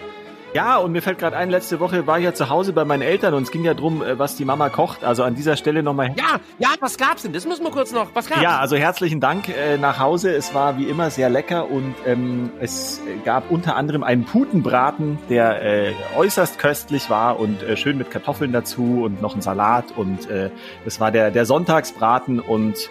Ja, 0.56 0.78
und 0.78 0.92
mir 0.92 1.02
fällt 1.02 1.18
gerade 1.18 1.36
ein, 1.36 1.50
letzte 1.50 1.80
Woche 1.80 2.06
war 2.06 2.18
ich 2.18 2.24
ja 2.24 2.32
zu 2.32 2.48
Hause 2.48 2.72
bei 2.72 2.86
meinen 2.86 3.02
Eltern 3.02 3.34
und 3.34 3.42
es 3.42 3.50
ging 3.50 3.62
ja 3.62 3.74
drum, 3.74 4.02
äh, 4.02 4.18
was 4.18 4.36
die 4.36 4.46
Mama 4.46 4.70
kocht. 4.70 5.04
Also 5.04 5.22
an 5.22 5.34
dieser 5.34 5.54
Stelle 5.54 5.82
nochmal 5.82 6.14
ja, 6.16 6.40
ja, 6.58 6.68
was 6.80 6.96
gab's 6.96 7.24
denn? 7.24 7.34
Das 7.34 7.44
müssen 7.44 7.62
wir 7.62 7.70
kurz 7.70 7.92
noch. 7.92 8.08
Was 8.14 8.26
gab's? 8.26 8.40
Ja, 8.40 8.58
also 8.58 8.74
herzlichen 8.74 9.20
Dank 9.20 9.50
äh, 9.50 9.76
nach 9.76 9.98
Hause. 9.98 10.34
Es 10.34 10.54
war 10.54 10.78
wie 10.78 10.84
immer 10.84 11.10
sehr 11.10 11.28
lecker 11.28 11.70
und 11.70 11.94
ähm, 12.06 12.50
es 12.58 13.02
gab 13.26 13.50
unter 13.50 13.76
anderem 13.76 14.02
einen 14.02 14.24
Putenbraten, 14.24 15.18
der 15.28 15.60
äh, 15.62 15.92
äußerst 16.16 16.58
köstlich 16.58 17.10
war 17.10 17.38
und 17.38 17.62
äh, 17.62 17.76
schön 17.76 17.98
mit 17.98 18.10
Kartoffeln 18.10 18.52
dazu 18.52 19.02
und 19.04 19.20
noch 19.20 19.34
ein 19.34 19.42
Salat 19.42 19.92
und 19.94 20.30
äh, 20.30 20.48
das 20.86 21.00
war 21.00 21.12
der, 21.12 21.30
der 21.30 21.44
Sonntagsbraten 21.44 22.40
und 22.40 22.88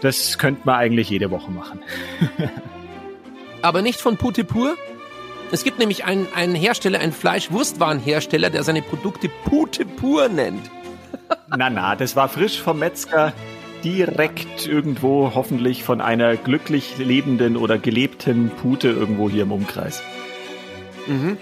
das 0.00 0.36
könnte 0.36 0.62
man 0.64 0.74
eigentlich 0.80 1.10
jede 1.10 1.30
Woche 1.30 1.52
machen. 1.52 1.80
Aber 3.62 3.82
nicht 3.82 4.00
von 4.00 4.16
Pute 4.16 4.42
pur? 4.42 4.74
Es 5.52 5.64
gibt 5.64 5.78
nämlich 5.78 6.06
einen, 6.06 6.26
einen 6.34 6.54
Hersteller, 6.54 6.98
einen 6.98 7.12
Fleischwurstwarenhersteller, 7.12 8.48
der 8.48 8.62
seine 8.62 8.80
Produkte 8.80 9.28
Pute 9.44 9.84
pur 9.84 10.30
nennt. 10.30 10.70
Na, 11.48 11.68
na, 11.68 11.94
das 11.94 12.16
war 12.16 12.30
frisch 12.30 12.58
vom 12.58 12.78
Metzger, 12.78 13.34
direkt 13.84 14.66
irgendwo 14.66 15.32
hoffentlich 15.34 15.84
von 15.84 16.00
einer 16.00 16.36
glücklich 16.36 16.96
lebenden 16.96 17.58
oder 17.58 17.76
gelebten 17.76 18.50
Pute 18.50 18.88
irgendwo 18.88 19.28
hier 19.28 19.42
im 19.42 19.52
Umkreis. 19.52 20.02
Mhm. 21.06 21.36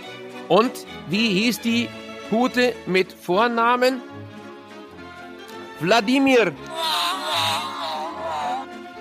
Und 0.48 0.72
wie 1.08 1.28
hieß 1.28 1.60
die 1.60 1.88
Pute 2.28 2.72
mit 2.86 3.12
Vornamen? 3.12 4.00
Wladimir. 5.78 6.52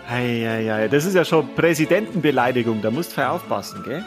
Eieiei, 0.08 0.88
das 0.88 1.06
ist 1.06 1.16
ja 1.16 1.26
schon 1.26 1.54
Präsidentenbeleidigung, 1.56 2.82
da 2.84 2.92
musst 2.92 3.18
du 3.18 3.28
aufpassen, 3.28 3.84
gell? 3.84 4.04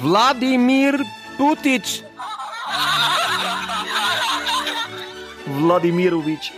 Wladimir 0.00 1.04
Putic. 1.36 2.04
Wladimirovic. 5.46 6.52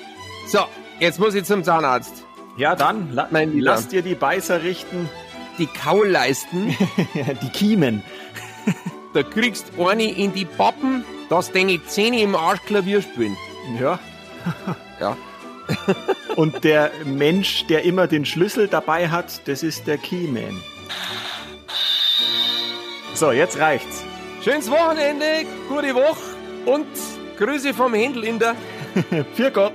So, 0.47 0.61
jetzt 0.99 1.19
muss 1.19 1.35
ich 1.35 1.45
zum 1.45 1.63
Zahnarzt. 1.65 2.25
Ja, 2.57 2.75
dann 2.75 3.13
la 3.13 3.29
Mein 3.31 3.53
Lieber. 3.53 3.73
lass 3.73 3.89
dir 3.89 4.03
die 4.03 4.15
Beißer 4.15 4.63
richten, 4.63 5.09
Die 5.59 5.67
Kaulleisten, 5.67 6.77
die 7.43 7.49
Kiemen. 7.51 8.03
da 9.15 9.23
kriegst 9.23 9.73
eine 9.79 10.05
in 10.05 10.33
die 10.33 10.45
Pappen 10.45 11.05
dass 11.31 11.53
deine 11.53 11.83
Zähne 11.87 12.21
im 12.21 12.35
Arsch 12.35 12.61
Klavier 12.67 13.01
spielen. 13.01 13.37
Ja. 13.81 13.99
Ja. 15.01 15.17
Und 16.37 16.65
der 16.65 16.91
Mensch, 17.05 17.67
der 17.69 17.85
immer 17.85 18.09
den 18.09 18.27
Schlüssel 18.27 18.67
dabei 18.67 19.09
hat, 19.09 19.47
das 19.47 19.63
ist 19.63 19.87
der 19.87 19.97
Keyman. 19.97 20.61
So, 23.15 23.33
jetzt 23.33 23.59
reicht's. 23.59 24.03
Schönes 24.43 24.71
Wochenende, 24.71 25.45
gute 25.69 25.95
Woche 25.95 26.19
und 26.67 26.87
Grüße 27.39 27.75
vom 27.75 27.95
Händel 27.95 28.25
in 28.25 28.39
der. 28.39 28.55
Für 29.35 29.51
Gott. 29.51 29.73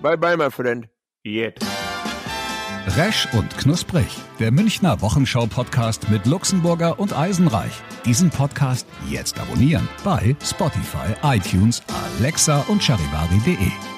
Bye 0.00 0.16
bye, 0.16 0.36
my 0.36 0.50
friend. 0.50 0.88
Jetzt. 1.24 1.66
Resch 2.96 3.28
und 3.32 3.56
Knusprig, 3.58 4.06
der 4.40 4.50
Münchner 4.50 5.00
Wochenschau-Podcast 5.02 6.08
mit 6.08 6.24
Luxemburger 6.26 6.98
und 6.98 7.16
Eisenreich. 7.16 7.72
Diesen 8.04 8.30
Podcast 8.30 8.86
jetzt 9.10 9.38
abonnieren 9.38 9.88
bei 10.04 10.34
Spotify, 10.42 11.14
iTunes, 11.22 11.82
Alexa 12.18 12.64
und 12.68 12.82
charivari.de. 12.82 13.97